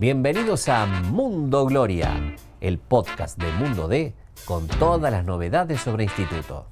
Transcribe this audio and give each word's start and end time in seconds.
Bienvenidos 0.00 0.68
a 0.68 0.86
Mundo 0.86 1.66
Gloria, 1.66 2.36
el 2.60 2.78
podcast 2.78 3.36
de 3.36 3.50
Mundo 3.54 3.88
D 3.88 4.14
con 4.44 4.68
todas 4.68 5.10
las 5.10 5.24
novedades 5.24 5.80
sobre 5.80 6.04
instituto. 6.04 6.66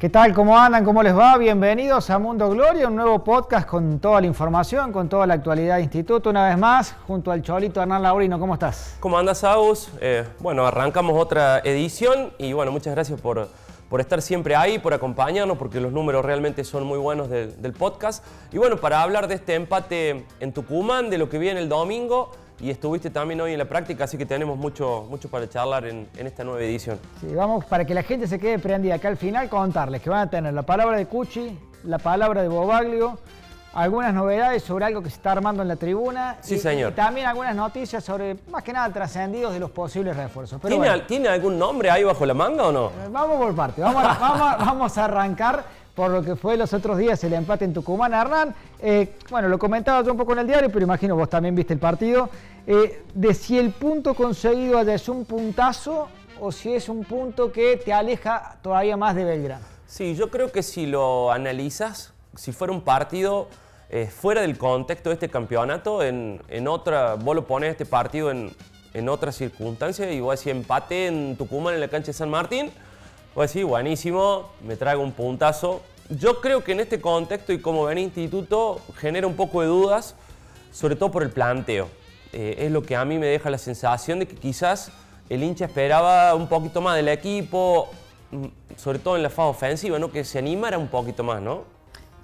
¿Qué 0.00 0.08
tal? 0.08 0.34
¿Cómo 0.34 0.58
andan? 0.58 0.84
¿Cómo 0.84 1.00
les 1.04 1.16
va? 1.16 1.38
Bienvenidos 1.38 2.10
a 2.10 2.18
Mundo 2.18 2.50
Gloria, 2.50 2.88
un 2.88 2.96
nuevo 2.96 3.22
podcast 3.22 3.68
con 3.68 4.00
toda 4.00 4.20
la 4.20 4.26
información, 4.26 4.90
con 4.90 5.08
toda 5.08 5.28
la 5.28 5.34
actualidad 5.34 5.76
de 5.76 5.82
instituto. 5.82 6.30
Una 6.30 6.48
vez 6.48 6.58
más, 6.58 6.96
junto 7.06 7.30
al 7.30 7.40
Cholito 7.40 7.80
Hernán 7.80 8.02
Laurino. 8.02 8.40
¿Cómo 8.40 8.54
estás? 8.54 8.96
¿Cómo 8.98 9.16
andas, 9.16 9.44
Agus? 9.44 9.90
Eh, 10.00 10.26
bueno, 10.40 10.66
arrancamos 10.66 11.16
otra 11.16 11.60
edición 11.60 12.32
y 12.36 12.52
bueno, 12.52 12.72
muchas 12.72 12.92
gracias 12.92 13.20
por, 13.20 13.48
por 13.96 14.02
estar 14.02 14.20
siempre 14.20 14.54
ahí, 14.54 14.78
por 14.78 14.92
acompañarnos, 14.92 15.56
porque 15.56 15.80
los 15.80 15.90
números 15.90 16.22
realmente 16.22 16.64
son 16.64 16.84
muy 16.84 16.98
buenos 16.98 17.30
del, 17.30 17.72
podcast. 17.72 18.22
Y 18.52 18.58
bueno, 18.58 18.76
para 18.76 19.00
hablar 19.00 19.26
de 19.26 19.36
este 19.36 19.54
empate 19.54 20.26
en 20.38 20.52
Tucumán, 20.52 21.08
de 21.08 21.16
lo 21.16 21.30
que 21.30 21.38
viene 21.38 21.60
el 21.60 21.70
domingo 21.70 22.30
y 22.60 22.68
estuviste 22.68 23.08
también 23.08 23.40
hoy 23.40 23.52
en 23.52 23.58
la 23.58 23.64
práctica, 23.64 24.04
así 24.04 24.18
que 24.18 24.26
tenemos 24.26 24.58
mucho, 24.58 25.06
mucho 25.08 25.30
para 25.30 25.48
charlar 25.48 25.86
en, 25.86 26.06
en 26.14 26.26
esta 26.26 26.44
nueva 26.44 26.60
edición. 26.60 26.98
Sí, 27.22 27.34
vamos, 27.34 27.64
para 27.64 27.86
que 27.86 27.94
la 27.94 28.02
gente 28.02 28.26
se 28.26 28.38
quede 28.38 28.58
prendida 28.58 28.96
acá 28.96 29.08
al 29.08 29.16
final, 29.16 29.48
contarles 29.48 30.02
que 30.02 30.10
van 30.10 30.28
a 30.28 30.30
tener 30.30 30.52
la 30.52 30.64
palabra 30.64 30.98
de 30.98 31.06
Cuchi, 31.06 31.58
la 31.84 31.96
palabra 31.96 32.42
de 32.42 32.48
Bobaglio, 32.48 33.18
algunas 33.76 34.14
novedades 34.14 34.62
sobre 34.62 34.86
algo 34.86 35.02
que 35.02 35.10
se 35.10 35.16
está 35.16 35.32
armando 35.32 35.60
en 35.60 35.68
la 35.68 35.76
tribuna. 35.76 36.38
Sí, 36.40 36.54
y, 36.54 36.58
señor. 36.58 36.92
y 36.92 36.94
también 36.94 37.26
algunas 37.26 37.54
noticias 37.54 38.02
sobre, 38.02 38.38
más 38.50 38.62
que 38.62 38.72
nada, 38.72 38.90
trascendidos 38.90 39.52
de 39.52 39.60
los 39.60 39.70
posibles 39.70 40.16
refuerzos. 40.16 40.58
Pero 40.62 40.74
¿Tiene, 40.74 40.88
bueno, 40.88 41.06
¿Tiene 41.06 41.28
algún 41.28 41.58
nombre 41.58 41.90
ahí 41.90 42.02
bajo 42.02 42.24
la 42.24 42.32
manga 42.32 42.68
o 42.68 42.72
no? 42.72 42.86
eh, 42.86 43.08
vamos 43.10 43.36
por 43.36 43.54
parte, 43.54 43.82
vamos 43.82 44.02
a, 44.02 44.14
vamos, 44.18 44.66
vamos 44.66 44.98
a 44.98 45.04
arrancar 45.04 45.64
por 45.94 46.10
lo 46.10 46.22
que 46.22 46.36
fue 46.36 46.56
los 46.56 46.72
otros 46.72 46.96
días 46.96 47.22
el 47.24 47.34
empate 47.34 47.66
en 47.66 47.74
Tucumán. 47.74 48.14
Hernán, 48.14 48.54
eh, 48.80 49.14
bueno, 49.28 49.48
lo 49.48 49.58
comentaba 49.58 50.02
yo 50.02 50.12
un 50.12 50.18
poco 50.18 50.32
en 50.32 50.38
el 50.38 50.46
diario, 50.46 50.70
pero 50.72 50.82
imagino 50.82 51.14
vos 51.14 51.28
también 51.28 51.54
viste 51.54 51.74
el 51.74 51.78
partido, 51.78 52.30
eh, 52.66 53.02
de 53.12 53.34
si 53.34 53.58
el 53.58 53.72
punto 53.72 54.14
conseguido 54.14 54.78
allá 54.78 54.94
es 54.94 55.06
un 55.08 55.26
puntazo 55.26 56.08
o 56.40 56.50
si 56.50 56.72
es 56.72 56.88
un 56.88 57.04
punto 57.04 57.52
que 57.52 57.76
te 57.76 57.92
aleja 57.92 58.56
todavía 58.62 58.96
más 58.96 59.14
de 59.14 59.24
Belgrano. 59.24 59.64
Sí, 59.86 60.14
yo 60.14 60.30
creo 60.30 60.50
que 60.50 60.62
si 60.62 60.86
lo 60.86 61.30
analizas, 61.30 62.14
si 62.34 62.52
fuera 62.52 62.72
un 62.72 62.80
partido 62.80 63.48
eh, 63.88 64.06
fuera 64.08 64.40
del 64.40 64.58
contexto 64.58 65.10
de 65.10 65.14
este 65.14 65.28
campeonato, 65.28 66.02
en, 66.02 66.42
en 66.48 66.66
otra, 66.66 67.14
vos 67.14 67.36
lo 67.36 67.46
pones 67.46 67.70
este 67.70 67.86
partido 67.86 68.30
en, 68.30 68.52
en 68.94 69.08
otra 69.08 69.30
circunstancia 69.30 70.10
y 70.10 70.20
vos 70.20 70.38
decís 70.38 70.52
empate 70.52 71.06
en 71.06 71.36
Tucumán 71.36 71.74
en 71.74 71.80
la 71.80 71.88
cancha 71.88 72.08
de 72.08 72.12
San 72.14 72.30
Martín, 72.30 72.70
vos 73.34 73.46
decís 73.46 73.66
buenísimo, 73.66 74.50
me 74.62 74.76
traigo 74.76 75.02
un 75.02 75.12
puntazo. 75.12 75.82
Yo 76.08 76.40
creo 76.40 76.64
que 76.64 76.72
en 76.72 76.80
este 76.80 77.00
contexto 77.00 77.52
y 77.52 77.60
como 77.60 77.84
ven 77.84 77.98
instituto 77.98 78.80
genera 78.96 79.26
un 79.26 79.36
poco 79.36 79.60
de 79.60 79.66
dudas, 79.66 80.14
sobre 80.72 80.96
todo 80.96 81.10
por 81.10 81.22
el 81.22 81.30
planteo. 81.30 81.88
Eh, 82.32 82.56
es 82.66 82.70
lo 82.72 82.82
que 82.82 82.96
a 82.96 83.04
mí 83.04 83.18
me 83.18 83.26
deja 83.26 83.50
la 83.50 83.58
sensación 83.58 84.18
de 84.18 84.26
que 84.26 84.36
quizás 84.36 84.90
el 85.28 85.42
hincha 85.42 85.66
esperaba 85.66 86.34
un 86.34 86.48
poquito 86.48 86.80
más 86.80 86.96
del 86.96 87.08
equipo, 87.08 87.90
mm, 88.30 88.46
sobre 88.76 88.98
todo 88.98 89.16
en 89.16 89.22
la 89.22 89.30
fase 89.30 89.48
ofensiva, 89.48 89.98
¿no? 89.98 90.10
Que 90.10 90.24
se 90.24 90.38
animara 90.38 90.78
un 90.78 90.88
poquito 90.88 91.22
más, 91.22 91.40
¿no? 91.42 91.75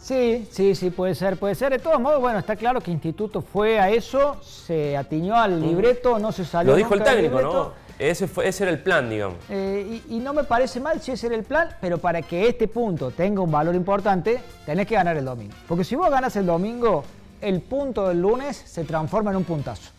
Sí, 0.02 0.48
sí, 0.50 0.74
sí, 0.74 0.90
puede 0.90 1.14
ser, 1.14 1.36
puede 1.36 1.54
ser. 1.54 1.70
De 1.70 1.78
todos 1.78 2.00
modos, 2.00 2.20
bueno, 2.20 2.40
está 2.40 2.56
claro 2.56 2.80
que 2.80 2.90
Instituto 2.90 3.40
fue 3.40 3.78
a 3.78 3.88
eso, 3.88 4.36
se 4.42 4.96
atiñó 4.96 5.36
al 5.36 5.60
libreto, 5.60 6.18
no 6.18 6.32
se 6.32 6.44
salió 6.44 6.72
Lo 6.72 6.76
dijo 6.76 6.94
el 6.94 7.00
nunca 7.00 7.12
técnico. 7.12 7.40
¿no? 7.40 7.72
Ese, 8.00 8.26
fue, 8.26 8.48
ese 8.48 8.64
era 8.64 8.72
el 8.72 8.80
plan, 8.80 9.08
digamos. 9.08 9.36
Eh, 9.48 10.02
y, 10.08 10.16
y 10.16 10.18
no 10.18 10.34
me 10.34 10.42
parece 10.42 10.80
mal 10.80 11.00
si 11.00 11.12
ese 11.12 11.28
era 11.28 11.36
el 11.36 11.44
plan, 11.44 11.68
pero 11.80 11.98
para 11.98 12.20
que 12.20 12.48
este 12.48 12.66
punto 12.66 13.12
tenga 13.12 13.42
un 13.42 13.52
valor 13.52 13.76
importante, 13.76 14.40
tenés 14.66 14.88
que 14.88 14.96
ganar 14.96 15.16
el 15.16 15.24
domingo. 15.24 15.54
Porque 15.68 15.84
si 15.84 15.94
vos 15.94 16.10
ganas 16.10 16.34
el 16.34 16.46
domingo, 16.46 17.04
el 17.40 17.60
punto 17.60 18.08
del 18.08 18.20
lunes 18.20 18.56
se 18.56 18.82
transforma 18.82 19.30
en 19.30 19.36
un 19.36 19.44
puntazo. 19.44 19.92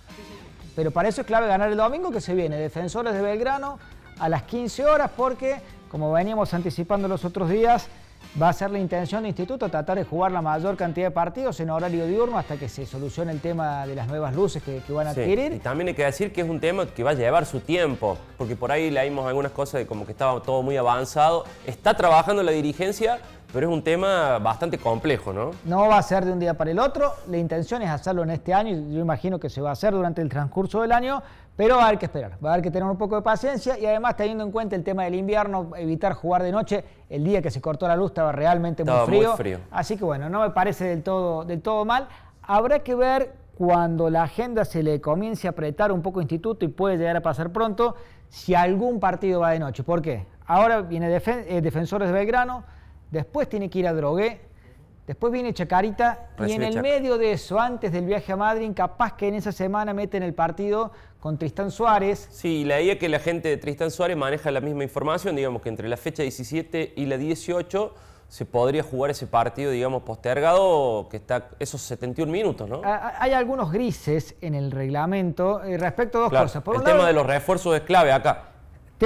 Pero 0.75 0.91
para 0.91 1.07
eso 1.07 1.22
es 1.22 1.27
clave 1.27 1.47
ganar 1.47 1.72
el 1.72 1.77
domingo, 1.77 2.11
que 2.11 2.19
se 2.19 2.33
viene 2.33 2.57
Defensores 2.57 3.13
de 3.13 3.22
Belgrano 3.22 3.79
a 4.19 4.27
las 4.27 4.44
15 4.44 4.85
horas, 4.85 5.11
porque, 5.16 5.61
como 5.89 6.11
veníamos 6.11 6.53
anticipando 6.53 7.07
los 7.07 7.23
otros 7.23 7.50
días, 7.50 7.88
va 8.41 8.49
a 8.49 8.53
ser 8.53 8.71
la 8.71 8.79
intención 8.79 9.21
del 9.21 9.29
instituto 9.29 9.69
tratar 9.69 9.97
de 9.97 10.03
jugar 10.05 10.31
la 10.31 10.41
mayor 10.41 10.75
cantidad 10.75 11.07
de 11.07 11.11
partidos 11.11 11.59
en 11.59 11.69
horario 11.69 12.07
diurno 12.07 12.38
hasta 12.38 12.57
que 12.57 12.67
se 12.67 12.85
solucione 12.85 13.31
el 13.31 13.39
tema 13.41 13.85
de 13.85 13.95
las 13.95 14.07
nuevas 14.07 14.33
luces 14.35 14.63
que, 14.63 14.81
que 14.85 14.91
van 14.94 15.07
a 15.07 15.13
Sí, 15.13 15.21
adquirir. 15.21 15.53
Y 15.53 15.59
también 15.59 15.89
hay 15.89 15.94
que 15.94 16.03
decir 16.05 16.33
que 16.33 16.41
es 16.41 16.49
un 16.49 16.59
tema 16.59 16.85
que 16.88 17.03
va 17.03 17.11
a 17.11 17.13
llevar 17.13 17.45
su 17.45 17.59
tiempo, 17.59 18.17
porque 18.38 18.55
por 18.55 18.71
ahí 18.71 18.89
leímos 18.89 19.27
algunas 19.27 19.51
cosas 19.51 19.79
de 19.81 19.85
como 19.88 20.05
que 20.05 20.11
estaba 20.13 20.41
todo 20.41 20.63
muy 20.63 20.77
avanzado. 20.77 21.44
Está 21.67 21.94
trabajando 21.95 22.41
la 22.41 22.51
dirigencia, 22.51 23.19
pero 23.53 23.69
es 23.69 23.73
un 23.73 23.83
tema 23.83 24.39
bastante 24.39 24.79
complejo, 24.79 25.31
¿no? 25.31 25.51
No 25.65 25.87
va 25.87 25.99
a 25.99 26.01
ser 26.03 26.25
de 26.25 26.31
un 26.33 26.39
día 26.39 26.55
para 26.55 26.71
el 26.71 26.79
otro. 26.79 27.13
La 27.29 27.37
intención 27.37 27.81
es 27.83 27.89
hacerlo 27.89 28.23
en 28.23 28.31
este 28.31 28.53
año 28.53 28.71
y 28.75 28.93
yo 28.95 28.99
imagino 28.99 29.39
que 29.39 29.49
se 29.49 29.61
va 29.61 29.69
a 29.69 29.73
hacer 29.73 29.93
durante 29.93 30.21
el 30.23 30.29
transcurso 30.29 30.81
del 30.81 30.91
año, 30.91 31.21
pero 31.55 31.75
va 31.77 31.83
a 31.83 31.87
haber 31.87 31.99
que 31.99 32.05
esperar, 32.07 32.31
va 32.43 32.49
a 32.49 32.53
haber 32.53 32.63
que 32.63 32.71
tener 32.71 32.89
un 32.89 32.97
poco 32.97 33.15
de 33.15 33.21
paciencia 33.21 33.77
y 33.77 33.85
además 33.85 34.15
teniendo 34.17 34.43
en 34.43 34.51
cuenta 34.51 34.75
el 34.75 34.83
tema 34.83 35.03
del 35.03 35.13
invierno, 35.15 35.69
evitar 35.77 36.13
jugar 36.13 36.41
de 36.41 36.51
noche. 36.51 36.83
El 37.09 37.23
día 37.23 37.43
que 37.43 37.51
se 37.51 37.61
cortó 37.61 37.87
la 37.87 37.95
luz 37.95 38.07
estaba 38.11 38.31
realmente 38.31 38.81
Estaba 38.81 39.05
muy, 39.05 39.17
muy 39.17 39.19
frío, 39.19 39.37
frío. 39.37 39.59
Así 39.69 39.97
que 39.97 40.03
bueno, 40.03 40.29
no 40.29 40.41
me 40.41 40.49
parece 40.49 40.85
del 40.85 41.03
todo, 41.03 41.45
del 41.45 41.61
todo 41.61 41.85
mal. 41.85 42.07
Habrá 42.41 42.79
que 42.79 42.95
ver 42.95 43.33
cuando 43.55 44.09
la 44.09 44.23
agenda 44.23 44.65
se 44.65 44.81
le 44.81 44.99
comience 44.99 45.45
a 45.47 45.51
apretar 45.51 45.91
un 45.91 46.01
poco 46.01 46.19
instituto 46.21 46.65
y 46.65 46.69
puede 46.69 46.97
llegar 46.97 47.15
a 47.17 47.21
pasar 47.21 47.51
pronto, 47.51 47.95
si 48.29 48.55
algún 48.55 48.99
partido 48.99 49.41
va 49.41 49.51
de 49.51 49.59
noche. 49.59 49.83
¿Por 49.83 50.01
qué? 50.01 50.25
Ahora 50.47 50.81
viene 50.81 51.07
Defen- 51.15 51.45
eh, 51.47 51.61
Defensores 51.61 52.07
de 52.07 52.13
Belgrano, 52.15 52.63
después 53.13 53.47
tiene 53.47 53.69
que 53.69 53.79
ir 53.79 53.88
a 53.88 53.94
Drogué, 53.94 54.41
después 55.07 55.31
viene 55.31 55.53
Chacarita 55.53 56.29
y 56.46 56.51
en 56.51 56.63
el 56.63 56.81
medio 56.81 57.18
de 57.18 57.34
eso, 57.34 57.59
antes 57.59 57.91
del 57.91 58.06
viaje 58.06 58.31
a 58.34 58.35
Madrid, 58.35 58.72
capaz 58.75 59.16
que 59.16 59.28
en 59.28 59.35
esa 59.35 59.51
semana 59.51 59.94
meten 59.94 60.24
el 60.24 60.34
partido 60.34 60.91
con 61.19 61.38
Tristán 61.38 61.72
Suárez. 61.72 62.28
Sí, 62.31 62.66
leía 62.66 62.97
que 62.97 63.07
la 63.07 63.19
gente 63.19 63.50
de 63.50 63.57
Tristán 63.57 63.91
Suárez 63.91 64.18
maneja 64.18 64.50
la 64.51 64.62
misma 64.62 64.84
información, 64.84 65.35
digamos 65.35 65.62
que 65.62 65.69
entre 65.69 65.88
la 65.88 65.96
fecha 65.96 66.24
17 66.24 66.94
y 66.96 67.06
la 67.06 67.18
18 67.18 67.94
se 68.28 68.46
podría 68.46 68.81
jugar 68.81 69.12
ese 69.12 69.28
partido, 69.28 69.69
digamos, 69.69 70.01
postergado, 70.01 71.07
que 71.07 71.18
está 71.18 71.50
esos 71.59 71.81
71 71.81 72.31
minutos, 72.31 72.68
¿no? 72.68 72.81
Hay 72.84 73.31
algunos 73.31 73.72
grises 73.72 74.35
en 74.41 74.56
el 74.56 74.72
reglamento 74.72 75.63
eh, 75.63 75.78
respecto 75.78 76.18
a 76.18 76.22
dos 76.22 76.30
Claro, 76.31 76.45
cosas. 76.45 76.63
Por 76.63 76.75
el 76.75 76.80
un 76.81 76.85
tema 76.85 76.97
lado, 76.97 77.07
de 77.09 77.13
los 77.13 77.28
refuerzos 77.28 77.75
es 77.75 77.81
clave 77.81 78.12
acá. 78.12 78.52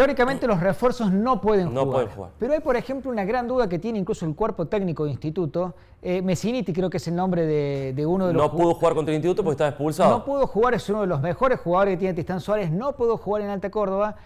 Teóricamente 0.01 0.45
los 0.45 0.59
refuerzos 0.59 1.11
no 1.11 1.41
pueden 1.41 1.73
No 1.73 1.81
jugar. 1.81 1.93
pueden 1.93 2.09
jugar. 2.15 2.31
Pero 2.37 2.53
hay, 2.53 2.59
por 2.59 2.75
ejemplo, 2.75 3.09
una 3.09 3.25
gran 3.25 3.47
duda 3.47 3.67
que 3.67 3.79
tiene 3.79 3.97
incluso 3.97 4.27
el 4.27 4.35
cuerpo 4.35 4.67
técnico 4.67 5.05
de 5.05 5.09
instituto. 5.09 5.73
Eh, 6.03 6.21
Messiniti 6.21 6.71
creo 6.71 6.87
que 6.87 6.97
es 6.97 7.07
el 7.07 7.15
nombre 7.15 7.47
de, 7.47 7.93
de 7.95 8.05
uno 8.05 8.27
de 8.27 8.33
los 8.33 8.43
No 8.43 8.51
pudo 8.55 8.75
jugar 8.75 8.93
contra 8.93 9.11
el 9.11 9.15
instituto 9.15 9.43
porque 9.43 9.53
estaba 9.53 9.69
expulsado. 9.71 10.11
No 10.11 10.23
pudo 10.23 10.45
jugar, 10.45 10.75
es 10.75 10.87
uno 10.89 11.01
de 11.01 11.07
los 11.07 11.19
mejores 11.19 11.59
jugadores 11.59 11.93
que 11.95 11.97
tiene 11.97 12.13
Tristán 12.13 12.39
Suárez, 12.41 12.69
no 12.71 12.91
pudo 12.95 13.17
jugar 13.17 13.41
en 13.41 13.49
Alta 13.49 13.71
Córdoba. 13.71 14.17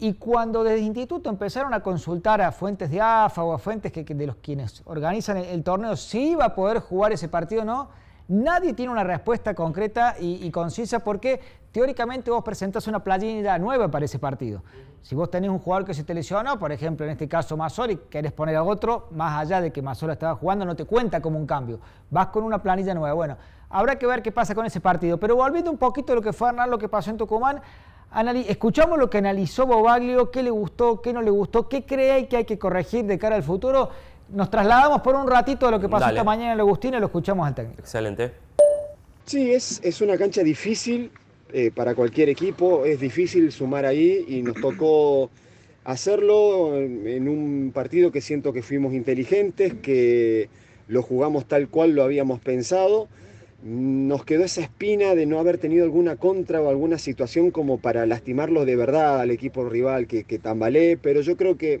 Y 0.00 0.14
cuando 0.14 0.64
desde 0.64 0.80
instituto 0.80 1.30
empezaron 1.30 1.72
a 1.72 1.78
consultar 1.84 2.40
a 2.40 2.50
fuentes 2.50 2.90
de 2.90 3.00
AFA 3.00 3.44
o 3.44 3.52
a 3.52 3.58
fuentes 3.60 3.92
que, 3.92 4.04
que 4.04 4.16
de 4.16 4.26
los 4.26 4.34
quienes 4.42 4.82
organizan 4.86 5.36
el, 5.36 5.44
el 5.44 5.62
torneo 5.62 5.94
si 5.94 6.30
iba 6.30 6.46
a 6.46 6.54
poder 6.56 6.80
jugar 6.80 7.12
ese 7.12 7.28
partido 7.28 7.62
o 7.62 7.64
no, 7.64 7.88
nadie 8.28 8.72
tiene 8.72 8.92
una 8.92 9.04
respuesta 9.04 9.54
concreta 9.54 10.16
y, 10.18 10.50
concisa 10.50 11.00
porque 11.00 11.40
teóricamente 11.72 12.30
vos 12.30 12.42
presentás 12.42 12.86
una 12.86 13.02
planilla 13.02 13.58
nueva 13.58 13.90
para 13.90 14.04
ese 14.04 14.18
partido. 14.18 14.62
Si 15.02 15.14
vos 15.14 15.30
tenés 15.30 15.50
un 15.50 15.58
jugador 15.58 15.84
que 15.84 15.94
se 15.94 16.04
te 16.04 16.14
lesionó, 16.14 16.58
por 16.58 16.70
ejemplo, 16.70 17.04
en 17.04 17.12
este 17.12 17.28
caso 17.28 17.56
Masol, 17.56 17.90
y 17.90 17.96
querés 17.96 18.32
poner 18.32 18.56
a 18.56 18.62
otro, 18.62 19.08
más 19.10 19.40
allá 19.40 19.60
de 19.60 19.72
que 19.72 19.82
Masol 19.82 20.10
estaba 20.10 20.36
jugando, 20.36 20.64
no 20.64 20.76
te 20.76 20.84
cuenta 20.84 21.20
como 21.20 21.38
un 21.38 21.46
cambio. 21.46 21.80
Vas 22.10 22.28
con 22.28 22.44
una 22.44 22.62
planilla 22.62 22.94
nueva. 22.94 23.14
Bueno, 23.14 23.36
habrá 23.68 23.98
que 23.98 24.06
ver 24.06 24.22
qué 24.22 24.30
pasa 24.30 24.54
con 24.54 24.64
ese 24.64 24.80
partido. 24.80 25.18
Pero 25.18 25.34
volviendo 25.34 25.70
un 25.70 25.78
poquito 25.78 26.12
a 26.12 26.16
lo 26.16 26.22
que 26.22 26.32
fue 26.32 26.50
Hernán, 26.50 26.70
lo 26.70 26.78
que 26.78 26.88
pasó 26.88 27.10
en 27.10 27.16
Tucumán, 27.16 27.60
escuchamos 28.46 28.98
lo 28.98 29.08
que 29.08 29.18
analizó 29.18 29.66
Bobaglio, 29.66 30.30
qué 30.30 30.42
le 30.42 30.50
gustó, 30.50 31.00
qué 31.00 31.12
no 31.12 31.22
le 31.22 31.30
gustó, 31.30 31.68
qué 31.68 31.84
cree 31.84 32.28
que 32.28 32.36
hay 32.36 32.44
que 32.44 32.58
corregir 32.58 33.06
de 33.06 33.18
cara 33.18 33.36
al 33.36 33.42
futuro. 33.42 33.90
Nos 34.32 34.50
trasladamos 34.50 35.02
por 35.02 35.14
un 35.14 35.28
ratito 35.28 35.68
a 35.68 35.70
lo 35.70 35.78
que 35.78 35.88
pasó 35.88 36.06
Dale. 36.06 36.16
esta 36.16 36.24
mañana 36.24 36.48
en 36.48 36.52
el 36.54 36.60
Agustín 36.60 36.94
y 36.94 36.98
lo 36.98 37.06
escuchamos 37.06 37.46
al 37.46 37.54
técnico. 37.54 37.80
Excelente. 37.80 38.32
Sí, 39.26 39.52
es, 39.52 39.80
es 39.84 40.00
una 40.00 40.16
cancha 40.16 40.42
difícil 40.42 41.10
eh, 41.52 41.70
para 41.74 41.94
cualquier 41.94 42.30
equipo, 42.30 42.84
es 42.86 42.98
difícil 42.98 43.52
sumar 43.52 43.84
ahí 43.84 44.24
y 44.26 44.42
nos 44.42 44.58
tocó 44.60 45.30
hacerlo 45.84 46.78
en, 46.78 47.06
en 47.06 47.28
un 47.28 47.72
partido 47.74 48.10
que 48.10 48.20
siento 48.20 48.52
que 48.52 48.62
fuimos 48.62 48.94
inteligentes, 48.94 49.74
que 49.74 50.48
lo 50.88 51.02
jugamos 51.02 51.44
tal 51.46 51.68
cual 51.68 51.92
lo 51.92 52.02
habíamos 52.02 52.40
pensado. 52.40 53.08
Nos 53.62 54.24
quedó 54.24 54.44
esa 54.44 54.62
espina 54.62 55.14
de 55.14 55.26
no 55.26 55.38
haber 55.38 55.58
tenido 55.58 55.84
alguna 55.84 56.16
contra 56.16 56.60
o 56.60 56.68
alguna 56.68 56.98
situación 56.98 57.50
como 57.50 57.78
para 57.78 58.06
lastimarlo 58.06 58.64
de 58.64 58.76
verdad 58.76 59.20
al 59.20 59.30
equipo 59.30 59.68
rival 59.68 60.06
que, 60.06 60.24
que 60.24 60.38
tambalee, 60.38 60.96
pero 60.96 61.20
yo 61.20 61.36
creo 61.36 61.56
que 61.56 61.80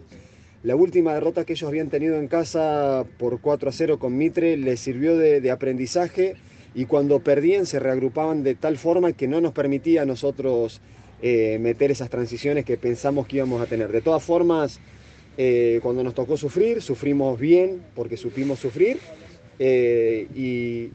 la 0.62 0.76
última 0.76 1.14
derrota 1.14 1.44
que 1.44 1.54
ellos 1.54 1.68
habían 1.68 1.88
tenido 1.88 2.16
en 2.16 2.28
casa 2.28 3.04
por 3.18 3.40
4 3.40 3.68
a 3.68 3.72
0 3.72 3.98
con 3.98 4.16
Mitre 4.16 4.56
les 4.56 4.80
sirvió 4.80 5.16
de, 5.16 5.50
aprendizaje 5.50 6.34
y 6.74 6.86
cuando 6.86 7.20
perdían 7.20 7.66
se 7.66 7.78
reagrupaban 7.78 8.42
de 8.42 8.54
tal 8.54 8.78
forma 8.78 9.12
que 9.12 9.28
no 9.28 9.40
nos 9.40 9.52
permitía 9.52 10.02
a 10.02 10.06
nosotros 10.06 10.80
eh, 11.20 11.58
meter 11.60 11.90
esas 11.90 12.10
transiciones 12.10 12.64
que 12.64 12.76
pensamos 12.76 13.26
que 13.26 13.36
íbamos 13.36 13.60
a 13.60 13.66
tener. 13.66 13.92
De 13.92 14.00
todas 14.00 14.22
formas, 14.22 14.80
Eh, 15.38 15.80
cuando 15.82 16.04
nos 16.04 16.14
tocó 16.14 16.36
sufrir, 16.36 16.82
sufrimos 16.82 17.38
bien 17.38 17.82
porque 17.94 18.16
supimos 18.16 18.58
sufrir. 18.58 18.98
Eh, 19.58 20.26
y, 20.34 20.90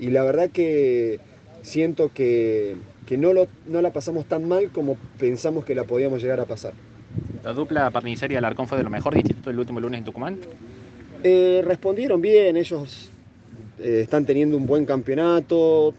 la 0.00 0.24
verdad 0.24 0.50
que 0.50 1.20
siento 1.62 2.12
que, 2.12 2.76
no 3.18 3.82
la 3.82 3.92
pasamos 3.92 4.26
tan 4.26 4.48
mal 4.48 4.70
como 4.70 4.96
pensamos 5.18 5.64
que 5.64 5.74
la 5.74 5.84
podíamos 5.84 6.22
llegar 6.22 6.40
a 6.40 6.46
pasar. 6.46 6.72
¿La 7.42 7.52
dupla 7.52 7.90
Parniceria 7.90 8.38
Alarcón 8.38 8.68
fue 8.68 8.78
de 8.78 8.84
lo 8.84 8.90
mejor 8.90 9.14
distinto 9.14 9.50
el 9.50 9.58
último 9.58 9.80
lunes 9.80 9.98
en 9.98 10.04
Tucumán? 10.04 10.38
Eh, 11.22 11.62
respondieron 11.64 12.20
bien, 12.20 12.56
ellos 12.56 13.10
están 13.78 14.26
teniendo 14.26 14.56
un 14.58 14.66
buen 14.66 14.84
campeonato, 14.84 15.94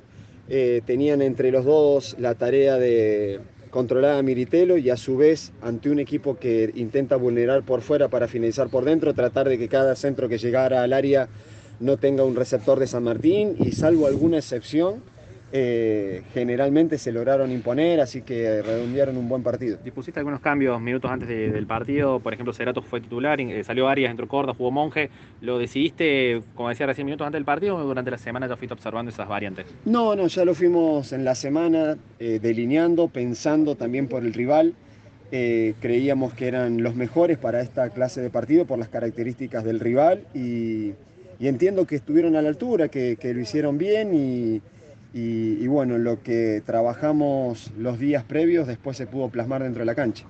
tenían 0.86 1.22
entre 1.24 1.52
los 1.52 1.66
dos 1.66 2.16
la 2.20 2.36
tarea 2.36 2.78
de, 2.78 3.40
controlada 3.72 4.20
a 4.20 4.22
Miritelo 4.22 4.78
y 4.78 4.90
a 4.92 4.98
su 4.98 5.18
vez 5.18 5.52
ante 5.62 5.90
un 5.90 6.00
equipo 6.00 6.38
que 6.38 6.72
intenta 6.76 7.16
vulnerar 7.16 7.64
por 7.64 7.82
fuera 7.82 8.10
para 8.10 8.28
finalizar 8.28 8.70
por 8.70 8.86
dentro, 8.86 9.14
tratar 9.14 9.50
de 9.50 9.58
que 9.58 9.68
cada 9.68 9.96
centro 9.96 10.30
que 10.30 10.38
llegara 10.38 10.84
al 10.84 10.94
área 10.94 11.28
no 11.80 11.98
tenga 11.98 12.24
un 12.24 12.36
receptor 12.36 12.80
de 12.80 12.86
San 12.86 13.04
Martín 13.04 13.56
y 13.58 13.72
salvo 13.72 14.06
alguna 14.06 14.38
excepción, 14.38 15.02
eh, 15.54 16.24
generalmente 16.34 16.98
se 16.98 17.12
lograron 17.12 17.52
imponer, 17.52 18.00
así 18.00 18.22
que 18.22 18.62
redondearon 18.62 19.18
un 19.18 19.28
buen 19.28 19.44
partido. 19.44 19.78
Dispusiste 19.84 20.20
algunos 20.20 20.40
cambios 20.40 20.80
minutos 20.80 21.12
antes 21.12 21.28
del 21.28 21.68
partido, 21.68 22.22
por 22.22 22.34
ejemplo, 22.34 22.54
Cerato 22.54 22.82
fue 22.82 23.02
titular, 23.02 23.40
eh, 23.42 23.62
salió 23.66 23.90
Arias, 23.90 24.12
entró 24.12 24.30
Corda, 24.30 24.54
jugó 24.54 24.72
Monje. 24.72 25.10
¿Lo 25.42 25.60
decidiste, 25.60 26.42
como 26.56 26.70
decía 26.70 26.86
recién, 26.86 27.06
minutos 27.06 27.26
antes 27.26 27.38
del 27.38 27.46
partido 27.46 27.76
o 27.76 27.84
durante 27.84 28.12
la 28.12 28.18
semana 28.18 28.48
ya 28.48 28.56
fuiste 28.56 28.74
observando 28.74 29.12
esas 29.12 29.28
variantes? 29.28 29.66
No, 29.84 30.16
no, 30.16 30.28
ya 30.28 30.46
lo 30.46 30.56
fuimos 30.56 31.12
en 31.12 31.26
la 31.26 31.36
semana 31.36 31.98
eh, 32.20 32.40
delineando, 32.42 33.10
pensando 33.10 33.76
también 33.76 34.08
por 34.08 34.24
el 34.24 34.34
rival. 34.34 34.74
creíamos 35.32 36.34
que 36.34 36.48
eran 36.48 36.84
los 36.84 36.96
mejores 36.96 37.38
para 37.38 37.62
esta 37.62 37.90
clase 37.90 38.22
de 38.22 38.30
partido 38.30 38.66
por 38.66 38.78
las 38.80 38.90
características 38.90 39.64
del 39.64 39.80
rival 39.80 40.24
y, 40.34 40.94
entiendo 41.40 41.88
que 41.88 41.96
estuvieron 41.96 42.36
a 42.36 42.42
la 42.42 42.50
altura, 42.50 42.90
que, 42.90 43.18
que 43.18 43.34
lo 43.34 43.40
hicieron 43.40 43.78
bien 43.78 44.14
y 44.14 44.62
y, 45.14 45.68
bueno, 45.68 45.98
lo 45.98 46.22
que 46.22 46.64
trabajamos 46.66 47.72
los 47.78 48.00
días 48.00 48.24
previos 48.24 48.68
después 48.68 48.96
se 48.96 49.08
pudo 49.08 49.30
plasmar 49.30 49.64
dentro 49.64 49.82
de 49.82 49.86
la 49.86 49.96
cancha. 49.96 50.26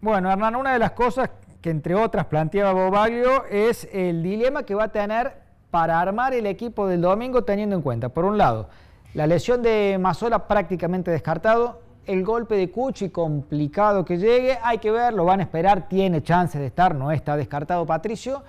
Bueno, 0.00 0.30
Hernán, 0.30 0.56
una 0.56 0.72
de 0.72 0.78
las 0.78 0.92
cosas 0.92 1.30
que 1.60 1.70
entre 1.70 1.94
otras 1.94 2.26
planteaba 2.26 2.72
Bobaglio 2.72 3.44
es 3.46 3.88
el 3.92 4.22
dilema 4.22 4.64
que 4.64 4.74
va 4.74 4.84
a 4.84 4.88
tener 4.88 5.32
para 5.70 6.00
armar 6.00 6.34
el 6.34 6.46
equipo 6.46 6.86
del 6.86 7.00
domingo 7.00 7.44
teniendo 7.44 7.74
en 7.74 7.82
cuenta, 7.82 8.08
por 8.08 8.24
un 8.24 8.36
lado, 8.36 8.68
la 9.14 9.26
lesión 9.26 9.62
de 9.62 9.96
Mazola 10.00 10.46
prácticamente 10.46 11.10
descartado, 11.10 11.80
el 12.06 12.24
golpe 12.24 12.56
de 12.56 12.70
Cuchi 12.70 13.10
complicado 13.10 14.04
que 14.04 14.18
llegue, 14.18 14.58
hay 14.62 14.78
que 14.78 14.90
ver, 14.90 15.14
lo 15.14 15.24
van 15.24 15.40
a 15.40 15.44
esperar, 15.44 15.88
tiene 15.88 16.22
chance 16.22 16.58
de 16.58 16.66
estar, 16.66 16.94
no 16.94 17.10
está 17.12 17.36
descartado 17.36 17.86
Patricio, 17.86 18.42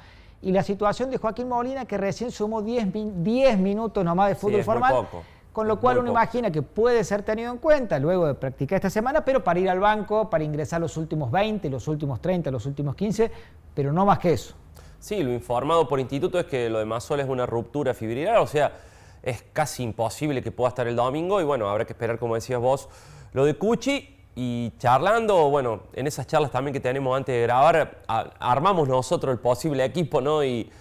y 0.44 0.52
la 0.52 0.62
situación 0.62 1.10
de 1.10 1.18
Joaquín 1.18 1.48
Molina, 1.48 1.86
que 1.86 1.98
recién 1.98 2.30
sumó 2.30 2.62
10, 2.62 2.88
10 3.24 3.58
minutos 3.60 4.04
nomás 4.04 4.30
de 4.30 4.36
fútbol 4.36 4.64
formal. 4.64 5.08
Con 5.54 5.68
lo 5.68 5.80
cual 5.80 6.00
uno 6.00 6.10
imagina 6.10 6.52
que 6.52 6.62
puede 6.62 7.04
ser 7.04 7.22
tenido 7.22 7.52
en 7.52 7.60
cuenta 7.60 8.00
luego 8.00 8.26
de 8.28 8.34
practicar 8.34 8.78
esta 8.78 8.90
semana, 8.90 9.24
pero 9.24 9.44
para 9.44 9.60
ir 9.60 9.70
al 9.70 9.80
banco, 9.80 10.30
para 10.30 10.44
ingresar 10.44 10.82
los 10.82 10.98
últimos 10.98 11.32
20, 11.32 11.70
los 11.70 11.88
últimos 11.88 12.20
30, 12.22 12.52
los 12.52 12.66
últimos 12.66 12.96
15, 12.96 13.32
pero 13.74 13.94
no 13.94 14.06
más 14.06 14.20
que 14.20 14.34
eso. 14.34 14.56
Sí, 15.00 15.24
lo 15.24 15.32
informado 15.32 15.88
por 15.88 16.00
instituto 16.00 16.40
es 16.40 16.46
que 16.48 16.70
lo 16.70 16.80
de 16.80 16.86
Mazol 16.86 17.20
es 17.20 17.30
una 17.30 17.46
ruptura 17.46 17.94
fibrilar, 17.94 18.38
o 18.40 18.48
sea, 18.48 18.74
es 19.22 19.44
casi 19.54 19.84
imposible 19.84 20.42
que 20.42 20.52
pueda 20.52 20.70
estar 20.70 20.88
el 20.88 20.96
domingo 20.96 21.40
y 21.40 21.44
bueno, 21.44 21.70
habrá 21.70 21.86
que 21.86 21.94
esperar, 21.94 22.18
como 22.18 22.36
decías 22.36 22.60
vos, 22.60 22.90
lo 23.32 23.46
de 23.46 23.54
Cuchi 23.54 24.13
y 24.36 24.74
charlando, 24.80 25.50
bueno, 25.50 25.84
en 25.94 26.08
esas 26.08 26.26
charlas 26.26 26.52
también 26.52 26.74
que 26.74 26.80
tenemos 26.80 27.16
antes 27.16 27.36
de 27.36 27.44
grabar, 27.44 28.02
armamos 28.08 28.88
nosotros 28.88 29.32
el 29.32 29.40
posible 29.40 29.86
equipo, 29.86 30.22
¿no? 30.22 30.44
Y, 30.44 30.72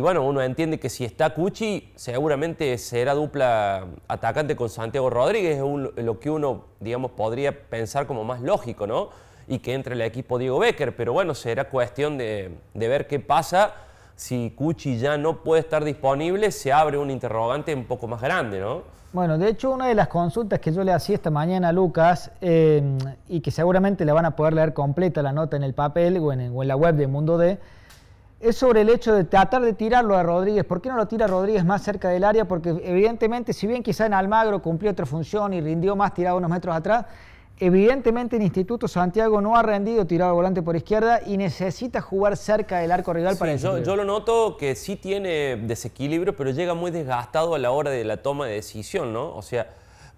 bueno, 0.00 0.22
uno 0.24 0.40
entiende 0.40 0.80
que 0.80 0.88
si 0.88 1.04
está 1.04 1.34
Cuchi, 1.34 1.92
seguramente 1.94 2.78
será 2.78 3.12
dupla 3.12 3.86
atacante 4.08 4.56
con 4.56 4.70
Santiago 4.70 5.10
Rodríguez, 5.10 5.58
es 5.58 6.04
lo 6.04 6.18
que 6.18 6.30
uno, 6.30 6.64
digamos, 6.80 7.10
podría 7.10 7.68
pensar 7.68 8.06
como 8.06 8.24
más 8.24 8.40
lógico, 8.40 8.86
¿no? 8.86 9.10
Y 9.46 9.58
que 9.58 9.74
entre 9.74 9.94
el 9.94 10.00
equipo 10.00 10.38
Diego 10.38 10.58
Becker, 10.58 10.96
pero 10.96 11.12
bueno, 11.12 11.34
será 11.34 11.68
cuestión 11.68 12.16
de, 12.16 12.56
de 12.72 12.88
ver 12.88 13.06
qué 13.06 13.20
pasa. 13.20 13.74
Si 14.16 14.54
Cuchi 14.56 14.98
ya 14.98 15.18
no 15.18 15.42
puede 15.42 15.60
estar 15.60 15.84
disponible, 15.84 16.50
se 16.50 16.72
abre 16.72 16.96
un 16.96 17.10
interrogante 17.10 17.74
un 17.74 17.84
poco 17.84 18.06
más 18.06 18.22
grande, 18.22 18.60
¿no? 18.60 18.94
Bueno, 19.14 19.38
de 19.38 19.48
hecho, 19.48 19.70
una 19.70 19.86
de 19.86 19.94
las 19.94 20.08
consultas 20.08 20.58
que 20.58 20.72
yo 20.72 20.82
le 20.82 20.92
hacía 20.92 21.14
esta 21.14 21.30
mañana 21.30 21.68
a 21.68 21.72
Lucas, 21.72 22.32
em, 22.40 22.98
y 23.28 23.40
que 23.42 23.52
seguramente 23.52 24.04
le 24.04 24.10
van 24.10 24.24
a 24.24 24.34
poder 24.34 24.54
leer 24.54 24.74
completa 24.74 25.22
la 25.22 25.30
nota 25.30 25.56
en 25.56 25.62
el 25.62 25.72
papel 25.72 26.18
o 26.18 26.32
en, 26.32 26.52
la 26.66 26.74
web 26.74 26.96
de 26.96 27.06
Mundo 27.06 27.38
D, 27.38 27.60
es 28.40 28.56
sobre 28.56 28.80
el 28.80 28.88
hecho 28.88 29.14
de 29.14 29.22
tratar 29.22 29.62
de 29.62 29.72
tirarlo 29.72 30.16
a 30.16 30.24
Rodríguez. 30.24 30.64
¿Por 30.64 30.82
qué 30.82 30.88
no 30.88 30.96
lo 30.96 31.06
tira 31.06 31.28
Rodríguez 31.28 31.64
más 31.64 31.82
cerca 31.82 32.08
del 32.08 32.24
área? 32.24 32.46
Porque 32.46 32.70
evidentemente, 32.70 33.52
si 33.52 33.68
bien 33.68 33.84
quizá 33.84 34.04
en 34.04 34.14
Almagro 34.14 34.60
cumplió 34.60 34.90
otra 34.90 35.06
función 35.06 35.52
y 35.54 35.60
rindió 35.60 35.94
más 35.94 36.12
tirado 36.12 36.36
unos 36.36 36.50
metros 36.50 36.74
atrás, 36.74 37.06
Evidentemente 37.60 38.36
el 38.36 38.42
Instituto 38.42 38.88
Santiago 38.88 39.40
no 39.40 39.56
ha 39.56 39.62
rendido 39.62 40.06
tirado 40.06 40.30
al 40.30 40.36
volante 40.36 40.60
por 40.60 40.74
izquierda 40.74 41.20
y 41.24 41.36
necesita 41.36 42.00
jugar 42.00 42.36
cerca 42.36 42.78
del 42.78 42.90
arco 42.90 43.12
rival 43.12 43.36
para 43.36 43.54
yo, 43.54 43.78
yo 43.78 43.94
lo 43.94 44.04
noto 44.04 44.56
que 44.56 44.74
sí 44.74 44.96
tiene 44.96 45.56
desequilibrio, 45.56 46.34
pero 46.34 46.50
llega 46.50 46.74
muy 46.74 46.90
desgastado 46.90 47.54
a 47.54 47.58
la 47.58 47.70
hora 47.70 47.90
de 47.90 48.02
la 48.02 48.16
toma 48.18 48.46
de 48.46 48.54
decisión, 48.54 49.12
¿no? 49.12 49.34
O 49.36 49.42
sea, 49.42 49.68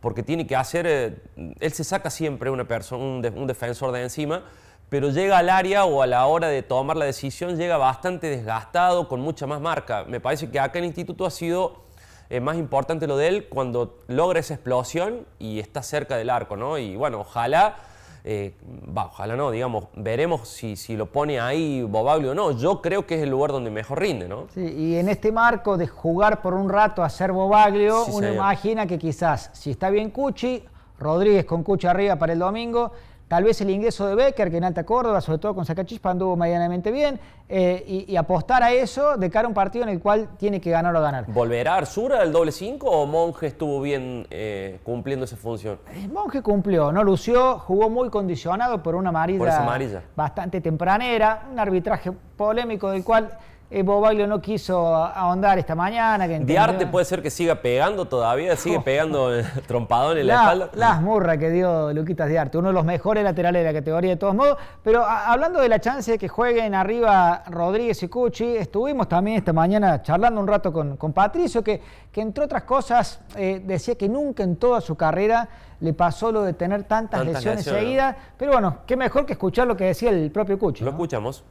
porque 0.00 0.22
tiene 0.22 0.46
que 0.46 0.56
hacer, 0.56 0.86
eh, 0.86 1.18
él 1.60 1.72
se 1.72 1.84
saca 1.84 2.08
siempre 2.08 2.48
una 2.48 2.64
persona, 2.64 3.02
un, 3.02 3.46
defensor 3.46 3.92
de 3.92 4.02
encima, 4.02 4.44
pero 4.88 5.10
llega 5.10 5.36
al 5.36 5.50
área 5.50 5.84
o 5.84 6.00
a 6.00 6.06
la 6.06 6.26
hora 6.26 6.48
de 6.48 6.62
tomar 6.62 6.96
la 6.96 7.04
decisión 7.04 7.56
llega 7.56 7.76
bastante 7.76 8.28
desgastado, 8.28 9.08
con 9.08 9.20
mucha 9.20 9.46
más 9.46 9.60
marca. 9.60 10.04
Me 10.04 10.20
parece 10.20 10.50
que 10.50 10.58
acá 10.58 10.78
el 10.78 10.86
Instituto 10.86 11.26
ha 11.26 11.30
sido 11.30 11.85
es 12.28 12.42
más 12.42 12.56
importante 12.56 13.06
lo 13.06 13.16
de 13.16 13.28
él 13.28 13.48
cuando 13.48 13.98
logra 14.08 14.40
esa 14.40 14.54
explosión 14.54 15.26
y 15.38 15.60
está 15.60 15.82
cerca 15.82 16.16
del 16.16 16.30
arco, 16.30 16.56
¿no? 16.56 16.78
Y 16.78 16.96
bueno, 16.96 17.20
ojalá, 17.20 17.76
eh, 18.24 18.54
ojalá 18.94 19.36
no, 19.36 19.50
digamos, 19.50 19.86
veremos 19.94 20.48
si, 20.48 20.76
si 20.76 20.96
lo 20.96 21.06
pone 21.06 21.40
ahí 21.40 21.82
Bobaglio 21.82 22.32
o 22.32 22.34
no. 22.34 22.52
Yo 22.52 22.82
creo 22.82 23.06
que 23.06 23.16
es 23.16 23.22
el 23.22 23.30
lugar 23.30 23.52
donde 23.52 23.70
mejor 23.70 24.00
rinde, 24.00 24.28
¿no? 24.28 24.46
Sí, 24.52 24.60
y 24.60 24.96
en 24.96 25.08
este 25.08 25.30
marco 25.30 25.76
de 25.76 25.86
jugar 25.86 26.42
por 26.42 26.54
un 26.54 26.68
rato 26.68 27.02
a 27.02 27.08
ser 27.08 27.32
Bobaglio, 27.32 28.04
uno 28.06 28.32
imagina 28.32 28.86
que 28.86 28.98
quizás, 28.98 29.50
si 29.52 29.70
está 29.70 29.90
bien 29.90 30.10
Cuchi, 30.10 30.64
Rodríguez 30.98 31.44
con 31.44 31.62
Cuchi 31.62 31.86
arriba 31.86 32.16
para 32.16 32.32
el 32.32 32.38
domingo, 32.38 32.92
Tal 33.28 33.42
vez 33.42 33.60
el 33.60 33.70
ingreso 33.70 34.06
de 34.06 34.14
Becker, 34.14 34.52
que 34.52 34.58
en 34.58 34.64
Alta 34.64 34.84
Córdoba, 34.84 35.20
sobre 35.20 35.38
todo 35.38 35.52
con 35.52 35.64
Sacachispa, 35.64 36.10
anduvo 36.10 36.36
medianamente 36.36 36.92
bien, 36.92 37.18
eh, 37.48 38.04
y, 38.08 38.16
apostar 38.16 38.62
a 38.62 38.72
eso 38.72 39.16
de 39.16 39.30
cara 39.30 39.46
a 39.46 39.48
un 39.48 39.54
partido 39.54 39.82
en 39.82 39.88
el 39.88 40.00
cual 40.00 40.28
tiene 40.36 40.60
que 40.60 40.70
ganar 40.70 40.94
o 40.94 41.00
ganar. 41.00 41.24
¿Volverá 41.26 41.74
Arsura 41.74 42.22
el 42.22 42.30
doble 42.30 42.52
5 42.52 42.88
o 42.88 43.04
Monje 43.06 43.48
estuvo 43.48 43.80
bien 43.80 44.28
eh, 44.30 44.78
cumpliendo 44.84 45.24
esa 45.24 45.36
función? 45.36 45.80
Eh, 45.92 46.06
Monje 46.06 46.40
cumplió, 46.40 46.92
no 46.92 47.02
lució, 47.02 47.58
jugó 47.58 47.90
muy 47.90 48.10
condicionado 48.10 48.80
por 48.80 48.94
una 48.94 49.08
amarilla, 49.08 50.04
bastante 50.14 50.60
tempranera, 50.60 51.48
un 51.50 51.58
arbitraje 51.58 52.12
polémico 52.36 52.90
del 52.90 53.02
cual 53.02 53.36
eh, 53.68 53.82
Bobaglio 53.82 54.26
no 54.26 54.40
quiso 54.40 54.94
ahondar 54.94 55.58
esta 55.58 55.74
mañana. 55.74 56.28
Que 56.28 56.38
Diarte 56.40 56.86
puede 56.86 57.04
ser 57.04 57.20
que 57.20 57.30
siga 57.30 57.56
pegando 57.56 58.04
todavía, 58.04 58.56
sigue 58.56 58.80
pegando 58.80 59.30
trompadón 59.66 60.18
en 60.18 60.28
la, 60.28 60.34
espalda. 60.34 60.70
Las 60.74 61.02
murras 61.02 61.38
que 61.38 61.50
dio 61.50 61.92
Luquitas 61.92 62.28
Diarte, 62.28 62.58
uno 62.58 62.68
de 62.68 62.74
los 62.74 62.84
mejores 62.84 63.24
laterales 63.24 63.64
de 63.64 63.72
la 63.72 63.78
categoría 63.78 64.10
de 64.10 64.16
todos 64.16 64.34
modos. 64.34 64.56
Pero 64.84 65.04
hablando 65.04 65.60
de 65.60 65.68
la 65.68 65.80
chance 65.80 66.12
de 66.12 66.18
que 66.18 66.28
jueguen 66.28 66.74
arriba 66.74 67.42
Rodríguez 67.48 68.02
y 68.02 68.08
Cuchi, 68.08 68.56
estuvimos 68.56 69.08
también 69.08 69.38
esta 69.38 69.52
mañana 69.52 70.00
charlando 70.00 70.40
un 70.40 70.46
rato 70.46 70.72
con, 70.72 71.12
Patricio, 71.12 71.62
que, 71.64 71.80
que, 72.12 72.20
entre 72.20 72.44
otras 72.44 72.62
cosas 72.64 73.20
eh, 73.36 73.62
decía 73.64 73.96
que 73.96 74.08
nunca 74.08 74.42
en 74.42 74.56
toda 74.56 74.80
su 74.80 74.96
carrera 74.96 75.48
le 75.80 75.92
pasó 75.92 76.30
lo 76.30 76.42
de 76.42 76.52
tener 76.52 76.84
tantas, 76.84 77.24
lesiones, 77.24 77.64
seguidas. 77.64 78.16
Pero 78.36 78.52
bueno, 78.52 78.78
qué 78.86 78.96
mejor 78.96 79.26
que 79.26 79.32
escuchar 79.32 79.66
lo 79.66 79.76
que 79.76 79.84
decía 79.84 80.10
el 80.10 80.30
propio 80.30 80.58
Cuchi. 80.58 80.84
Lo 80.84 80.90
escuchamos 80.90 81.44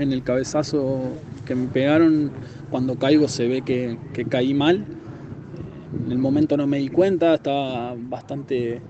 en 0.00 0.12
el 0.12 0.22
cabezazo 0.22 1.00
que 1.44 1.54
me 1.54 1.66
pegaron, 1.68 2.30
cuando 2.70 2.96
caigo 2.96 3.28
se 3.28 3.48
ve 3.48 3.62
que, 3.62 3.96
caí 4.28 4.54
mal. 4.54 4.84
En 6.04 6.12
el 6.12 6.18
momento 6.18 6.56
no 6.56 6.66
me 6.66 6.78
di 6.78 6.88
cuenta, 6.88 7.34
estaba 7.34 7.94
bastante 7.98 8.80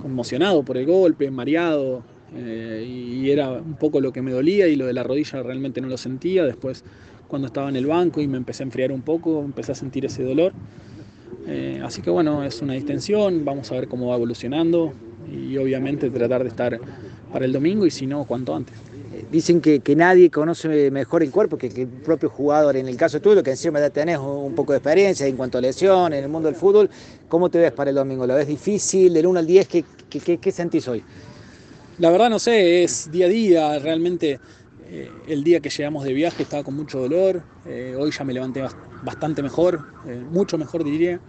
conmocionado 0.00 0.62
por 0.62 0.76
el 0.76 0.86
golpe, 0.86 1.30
mareado, 1.30 2.02
eh, 2.36 2.84
y 2.86 3.30
era 3.30 3.50
un 3.50 3.74
poco 3.74 4.00
lo 4.00 4.12
que 4.12 4.22
me 4.22 4.32
dolía 4.32 4.68
y 4.68 4.76
lo 4.76 4.86
de 4.86 4.92
la 4.92 5.02
rodilla 5.02 5.42
realmente 5.42 5.80
no 5.80 5.88
lo 5.88 5.96
sentía. 5.96 6.44
Después, 6.44 6.84
cuando 7.26 7.46
estaba 7.46 7.68
en 7.68 7.76
el 7.76 7.86
banco 7.86 8.20
y 8.20 8.28
me 8.28 8.36
empecé 8.36 8.62
a 8.62 8.66
enfriar 8.66 8.92
un 8.92 9.02
poco, 9.02 9.42
empecé 9.42 9.72
a 9.72 9.74
sentir 9.74 10.04
ese 10.04 10.22
dolor. 10.22 10.52
Eh, 11.46 11.80
así 11.84 12.00
que 12.00 12.10
bueno, 12.10 12.44
es 12.44 12.62
una 12.62 12.74
distensión, 12.74 13.44
vamos 13.44 13.70
a 13.70 13.74
ver 13.74 13.88
cómo 13.88 14.08
va 14.08 14.16
evolucionando 14.16 14.92
y 15.30 15.56
obviamente 15.56 16.08
tratar 16.10 16.42
de 16.42 16.48
estar 16.48 16.78
para 17.32 17.44
el 17.44 17.52
domingo 17.52 17.84
y 17.86 17.90
si 17.90 18.06
no, 18.06 18.24
cuanto 18.24 18.54
antes 18.54 18.93
dicen 19.30 19.60
que, 19.60 19.80
nadie 19.96 20.30
conoce 20.30 20.90
mejor 20.90 21.22
el 21.22 21.30
cuerpo 21.30 21.56
que, 21.56 21.66
el 21.66 21.88
propio 21.88 22.28
jugador. 22.28 22.76
En 22.76 22.88
el 22.88 22.96
caso 22.96 23.20
tuyo, 23.20 23.42
que 23.42 23.50
encima 23.50 23.80
ya 23.80 23.90
tenés 23.90 24.18
un 24.18 24.54
poco 24.54 24.72
de 24.72 24.78
experiencia 24.78 25.26
en 25.26 25.36
cuanto 25.36 25.58
a 25.58 25.60
lesiones 25.60 26.18
en 26.18 26.24
el 26.24 26.30
mundo 26.30 26.48
del 26.48 26.56
fútbol, 26.56 26.90
¿cómo 27.28 27.48
te 27.50 27.58
ves 27.58 27.72
para 27.72 27.90
el 27.90 27.96
domingo? 27.96 28.26
¿Lo 28.26 28.34
ves 28.34 28.46
difícil? 28.46 29.12
Del 29.12 29.26
1 29.26 29.38
al 29.38 29.46
10, 29.46 29.68
¿qué, 29.68 29.84
qué, 30.38 30.52
sentís 30.52 30.86
hoy? 30.88 31.02
La 31.98 32.10
verdad 32.10 32.30
no 32.30 32.38
sé, 32.38 32.82
es 32.82 33.10
día 33.10 33.26
a 33.26 33.28
día, 33.28 33.78
realmente 33.78 34.40
eh, 34.88 35.10
el 35.28 35.44
día 35.44 35.60
que 35.60 35.70
llegamos 35.70 36.04
de 36.04 36.12
viaje 36.12 36.42
estaba 36.42 36.64
con 36.64 36.74
mucho 36.74 36.98
dolor, 36.98 37.42
eh, 37.66 37.94
hoy 37.98 38.10
ya 38.10 38.24
me 38.24 38.32
levanté 38.32 38.62
bastante 39.02 39.42
mejor, 39.42 39.80
eh, 40.06 40.20
mucho 40.30 40.58
mejor 40.58 40.84
diría. 40.84 41.20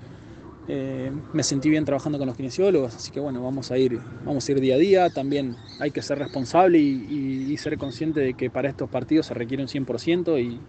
Me 0.67 1.43
sentí 1.43 1.69
bien 1.69 1.85
trabajando 1.85 2.17
con 2.17 2.27
los 2.27 2.35
kinesiólogos, 2.35 2.95
así 2.95 3.11
que 3.11 3.19
bueno, 3.19 3.43
vamos 3.43 3.71
a 3.71 3.77
ir, 3.77 3.99
vamos 4.25 4.47
a 4.47 4.51
ir 4.51 4.59
día 4.59 4.75
a 4.75 4.77
día. 4.77 5.09
También 5.09 5.55
hay 5.79 5.91
que 5.91 6.01
ser 6.01 6.19
responsable 6.19 6.79
y, 6.79 7.55
ser 7.57 7.77
consciente 7.77 8.19
de 8.19 8.33
que 8.33 8.49
para 8.49 8.69
estos 8.69 8.89
partidos 8.89 9.27
se 9.27 9.33
requiere 9.33 9.63
un 9.63 9.69
100% 9.69 10.37
y, 10.39 10.59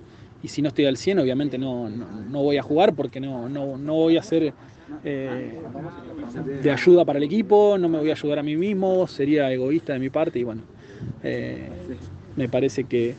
y 0.43 0.49
si 0.49 0.63
no 0.63 0.69
estoy 0.69 0.87
al 0.87 0.97
100 0.97 1.19
obviamente 1.19 1.59
no, 1.59 1.91
no, 1.91 2.43
voy 2.43 2.57
a 2.57 2.63
jugar 2.63 2.95
porque 2.95 3.19
no, 3.21 3.49
no, 3.49 3.77
no 3.77 3.95
voy 3.95 4.17
a 4.17 4.23
ser 4.23 4.55
eh, 5.05 5.61
de 6.63 6.71
ayuda 6.71 7.05
para 7.05 7.19
el 7.19 7.25
equipo, 7.25 7.77
no 7.77 7.89
me 7.89 7.99
voy 7.99 8.11
a 8.11 8.13
ayudar 8.13 8.39
a 8.39 8.43
mí 8.43 8.57
mismo, 8.57 9.07
sería 9.09 9.51
egoísta 9.53 9.93
de 9.95 9.99
mi 9.99 10.11
parte 10.11 10.39
y 10.39 10.45
bueno, 10.45 10.63
eh, 11.25 11.69
me 12.37 12.49
parece 12.49 12.85
que, 12.85 13.15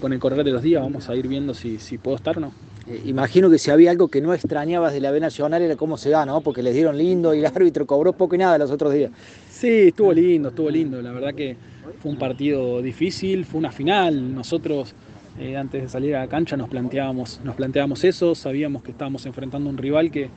con 0.00 0.12
el 0.12 0.18
correr 0.18 0.44
de 0.44 0.50
los 0.50 0.62
días 0.62 0.82
vamos 0.82 1.08
a 1.08 1.14
ir 1.14 1.28
viendo 1.28 1.54
si, 1.54 1.78
si 1.78 1.98
puedo 1.98 2.16
estar 2.16 2.36
o 2.36 2.40
no. 2.40 2.52
Eh, 2.86 3.02
imagino 3.06 3.50
que 3.50 3.58
si 3.58 3.70
había 3.70 3.90
algo 3.90 4.08
que 4.08 4.20
no 4.20 4.34
extrañabas 4.34 4.92
de 4.92 5.00
la 5.00 5.10
B 5.10 5.20
Nacional 5.20 5.62
era 5.62 5.76
cómo 5.76 5.96
se 5.96 6.10
da. 6.10 6.22
Porque 6.40 6.62
les 6.62 6.74
dieron 6.74 6.96
lindo 6.98 7.34
y 7.34 7.38
el 7.40 7.46
árbitro 7.54 7.86
cobró 7.86 8.12
poco 8.12 8.34
y 8.34 8.38
nada 8.38 8.58
los 8.58 8.70
otros 8.70 8.92
días. 8.92 9.10
Sí, 9.50 9.88
estuvo 9.88 10.12
lindo, 10.12 10.48
estuvo 10.50 10.70
lindo. 10.70 11.00
La 11.00 11.12
verdad 11.12 11.34
que 11.34 11.56
fue 12.00 12.10
un 12.10 12.18
partido 12.18 12.82
difícil, 12.82 13.44
fue 13.44 13.58
una 13.58 13.72
final. 13.72 14.34
Nosotros 14.34 14.94
antes 15.56 15.82
de 15.82 15.88
salir 15.88 16.14
a 16.14 16.20
la 16.20 16.28
cancha 16.28 16.56
nos 16.56 16.68
planteábamos, 16.68 17.40
nos 17.42 17.56
planteábamos 17.56 18.04
eso, 18.04 18.34
sabíamos 18.34 18.82
que 18.82 18.90
estábamos 18.90 19.24
enfrentando 19.26 19.68
a 19.68 19.72
un 19.72 19.78
rival 19.78 20.10
que, 20.10 20.28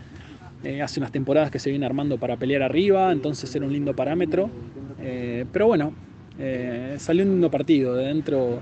eh, 0.63 0.81
hace 0.81 0.99
unas 0.99 1.11
temporadas 1.11 1.51
que 1.51 1.59
se 1.59 1.69
viene 1.69 1.85
armando 1.85 2.17
para 2.17 2.37
pelear 2.37 2.63
arriba, 2.63 3.11
entonces 3.11 3.53
era 3.55 3.65
un 3.65 3.73
lindo 3.73 3.93
parámetro. 3.93 4.49
Eh, 5.01 5.45
pero 5.51 5.67
bueno, 5.67 5.93
eh, 6.39 6.95
salió 6.97 7.23
un 7.23 7.31
lindo 7.31 7.51
partido. 7.51 7.93
De 7.93 8.05
dentro, 8.05 8.61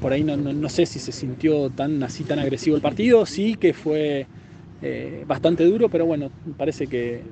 por 0.00 0.12
ahí 0.12 0.22
no, 0.24 0.68
sé 0.68 0.86
si 0.86 0.98
se 0.98 1.12
sintió 1.12 1.70
tan 1.70 2.02
así 2.02 2.24
tan 2.24 2.38
agresivo 2.38 2.76
el 2.76 2.82
partido. 2.82 3.26
Sí 3.26 3.56
que 3.56 3.72
fue 3.72 4.26
bastante 5.26 5.64
duro, 5.64 5.88
pero 5.88 6.06
bueno, 6.06 6.30
parece 6.56 6.86
que, 6.86 7.22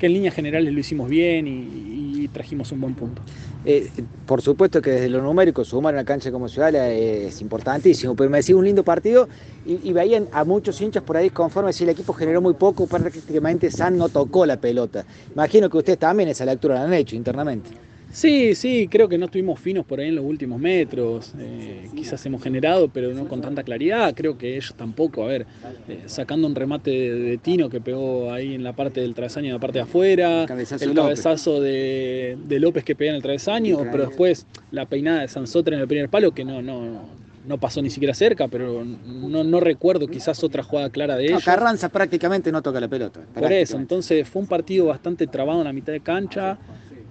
en 0.00 0.12
líneas 0.12 0.34
generales 0.34 0.72
lo 0.72 0.80
hicimos 0.80 1.08
bien 1.08 1.46
y, 1.46 1.92
trajimos 2.32 2.72
un 2.72 2.80
buen 2.80 2.94
punto. 2.94 3.20
Eh, 3.64 3.90
por 4.26 4.40
supuesto 4.40 4.80
que 4.80 4.90
desde 4.92 5.08
lo 5.08 5.20
numérico 5.20 5.64
sumar 5.64 5.92
una 5.92 6.04
cancha 6.04 6.30
como 6.32 6.48
Ciudad 6.48 6.74
es 6.74 7.40
importantísimo, 7.42 8.14
pero 8.16 8.30
me 8.30 8.38
decía 8.38 8.56
un 8.56 8.64
lindo 8.64 8.82
partido 8.82 9.28
y, 9.66 9.92
veían 9.92 10.28
a 10.32 10.44
muchos 10.44 10.80
hinchas 10.80 11.02
por 11.02 11.16
ahí 11.16 11.30
conforme 11.30 11.72
si 11.72 11.84
el 11.84 11.90
equipo 11.90 12.12
generó 12.12 12.40
muy 12.40 12.54
poco, 12.54 12.86
prácticamente 12.86 13.70
San 13.70 13.98
no 13.98 14.08
tocó 14.08 14.46
la 14.46 14.56
pelota. 14.56 15.04
Imagino 15.32 15.68
que 15.68 15.78
ustedes 15.78 15.98
también 15.98 16.28
esa 16.28 16.44
lectura 16.44 16.76
la 16.76 16.84
han 16.84 16.94
hecho 16.94 17.16
internamente. 17.16 17.70
Sí, 18.12 18.54
sí, 18.54 18.88
creo 18.88 19.08
que 19.08 19.16
no 19.16 19.24
estuvimos 19.24 19.58
finos 19.58 19.86
por 19.86 19.98
ahí 19.98 20.08
en 20.08 20.16
los 20.16 20.24
últimos 20.24 20.60
metros. 20.60 21.32
Eh, 21.38 21.88
quizás 21.96 22.24
hemos 22.26 22.42
generado, 22.42 22.88
pero 22.88 23.14
no 23.14 23.26
con 23.26 23.40
tanta 23.40 23.62
claridad. 23.62 24.12
Creo 24.14 24.36
que 24.36 24.52
ellos 24.52 24.74
tampoco. 24.76 25.24
A 25.24 25.28
ver, 25.28 25.46
eh, 25.88 26.02
sacando 26.06 26.46
un 26.46 26.54
remate 26.54 26.90
de, 26.90 27.38
Tino 27.38 27.70
que 27.70 27.80
pegó 27.80 28.30
ahí 28.30 28.54
en 28.54 28.62
la 28.62 28.74
parte 28.74 29.00
del 29.00 29.14
travesaño, 29.14 29.46
en 29.46 29.54
la 29.54 29.60
parte 29.60 29.78
de 29.78 29.84
afuera. 29.84 30.42
el 30.42 30.94
cabezazo 30.94 31.60
de, 31.62 32.36
López 32.60 32.84
que 32.84 32.94
pega 32.94 33.10
en 33.10 33.16
el 33.16 33.22
travesaño, 33.22 33.78
pero 33.90 34.06
después 34.06 34.46
la 34.70 34.84
peinada 34.84 35.22
de 35.22 35.28
Sansotre 35.28 35.74
en 35.74 35.80
el 35.80 35.88
primer 35.88 36.10
palo 36.10 36.32
que 36.32 36.44
no, 36.44 36.60
no, 36.60 37.08
no 37.46 37.58
pasó 37.58 37.80
ni 37.80 37.88
siquiera 37.88 38.12
cerca, 38.12 38.46
pero 38.46 38.84
no, 38.84 39.42
no 39.42 39.60
recuerdo 39.60 40.06
quizás 40.06 40.44
otra 40.44 40.62
jugada 40.62 40.90
clara 40.90 41.16
de 41.16 41.26
ellos. 41.26 41.44
Carranza 41.44 41.88
prácticamente 41.88 42.52
no 42.52 42.60
toca 42.60 42.78
la 42.78 42.88
pelota. 42.88 43.20
Por 43.34 43.50
eso, 43.50 43.78
entonces 43.78 44.28
fue 44.28 44.42
un 44.42 44.48
partido 44.48 44.86
bastante 44.86 45.26
trabado 45.26 45.60
en 45.60 45.64
la 45.64 45.72
mitad 45.72 45.92
de 45.94 46.00
cancha. 46.00 46.58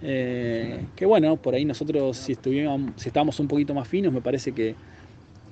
Eh, 0.03 0.86
que 0.96 1.05
bueno, 1.05 1.36
por 1.38 1.53
ahí 1.53 1.63
nosotros 1.63 2.17
si, 2.17 2.31
estuvimos, 2.31 2.91
si 2.96 3.10
estábamos 3.10 3.39
un 3.39 3.48
poquito 3.48 3.74
más 3.74 3.88
finos, 3.88 4.12
me 4.12 4.22
parece 4.22 4.51
que, 4.51 4.75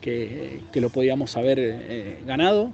que, 0.01 0.82
lo 0.82 0.89
podíamos 0.89 1.36
haber 1.38 1.60
eh, 1.60 2.24
ganado. 2.25 2.72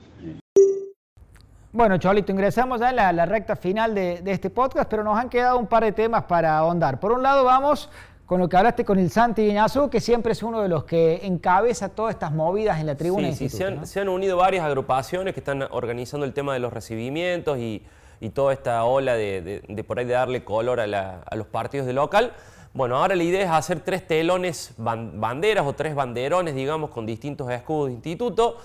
Bueno, 1.73 1.97
Cholito, 1.97 2.31
ingresamos 2.31 2.79
ya 2.79 2.91
en 2.91 2.95
la, 2.95 3.25
recta 3.25 3.57
final 3.57 3.93
de, 3.93 4.21
este 4.27 4.49
podcast, 4.49 4.89
pero 4.89 5.03
nos 5.03 5.17
han 5.17 5.27
quedado 5.27 5.59
un 5.59 5.67
par 5.67 5.83
de 5.83 5.91
temas 5.91 6.23
para 6.23 6.57
ahondar. 6.57 7.01
Por 7.01 7.11
un 7.11 7.21
lado, 7.21 7.43
vamos 7.43 7.89
con 8.25 8.39
lo 8.39 8.47
que 8.47 8.55
hablaste 8.55 8.85
con 8.85 8.97
el 8.97 9.11
Santi 9.11 9.45
Guiñazú, 9.45 9.89
que 9.89 9.99
siempre 9.99 10.31
es 10.31 10.41
uno 10.41 10.61
de 10.61 10.69
los 10.69 10.85
que 10.85 11.19
encabeza 11.23 11.89
todas 11.89 12.15
estas 12.15 12.31
movidas 12.31 12.79
en 12.79 12.87
la 12.87 12.95
tribuna. 12.95 13.33
Sí, 13.33 13.49
sí 13.49 13.57
se, 13.57 13.65
han, 13.65 13.85
se 13.85 13.99
han 13.99 14.07
unido 14.07 14.37
varias 14.37 14.63
agrupaciones 14.63 15.33
que 15.33 15.41
están 15.41 15.63
organizando 15.69 16.25
el 16.25 16.33
tema 16.33 16.53
de 16.53 16.59
los 16.59 16.71
recibimientos 16.71 17.57
y 17.59 17.83
y 18.19 18.29
toda 18.29 18.53
esta 18.53 18.83
ola 18.83 19.15
de, 19.15 19.85
por 19.87 19.99
ahí 19.99 20.05
de 20.05 20.13
darle 20.13 20.43
color 20.43 20.79
a, 20.79 21.35
los 21.35 21.47
partidos 21.47 21.87
de 21.87 21.93
local. 21.93 22.33
Bueno, 22.73 22.97
ahora 22.97 23.15
la 23.15 23.23
idea 23.23 23.43
es 23.43 23.49
hacer 23.49 23.79
tres 23.79 24.05
telones 24.05 24.73
banderas 24.77 25.65
o 25.65 25.73
tres 25.73 25.95
banderones, 25.95 26.55
digamos, 26.55 26.89
con 26.89 27.05
distintos 27.05 27.49
escudos 27.49 27.87
de 27.87 27.93
instituto. 27.93 28.57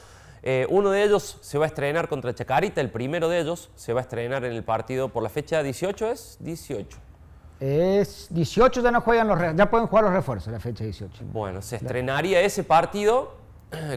Eh, 0.43 0.67
uno 0.71 0.91
de 0.91 1.05
ellos 1.05 1.39
se 1.43 1.59
va 1.59 1.67
a 1.67 1.69
estrenar 1.69 2.09
contra 2.09 2.35
Chacarita, 2.35 2.81
el 2.81 2.91
primero 2.91 3.29
de 3.29 3.41
ellos 3.41 3.71
se 3.77 3.93
va 3.93 4.01
a 4.01 4.03
estrenar 4.03 4.45
en 4.45 4.53
el 4.53 4.65
partido 4.65 5.11
por 5.11 5.23
la 5.23 5.29
fecha 5.29 5.63
18, 5.63 6.11
¿es? 6.11 6.39
18. 6.41 6.99
Es 7.61 8.27
18, 8.31 8.81
ya 8.81 8.91
no 8.91 9.03
juegan 9.03 9.29
los 9.29 9.39
ya 9.55 9.71
pueden 9.71 9.87
jugar 9.87 10.05
los 10.05 10.15
refuerzos 10.15 10.51
la 10.51 10.61
fecha 10.61 10.83
18. 10.83 11.25
Bueno, 11.31 11.61
se 11.61 11.77
estrenaría 11.77 12.41
ese 12.41 12.65
partido 12.65 13.35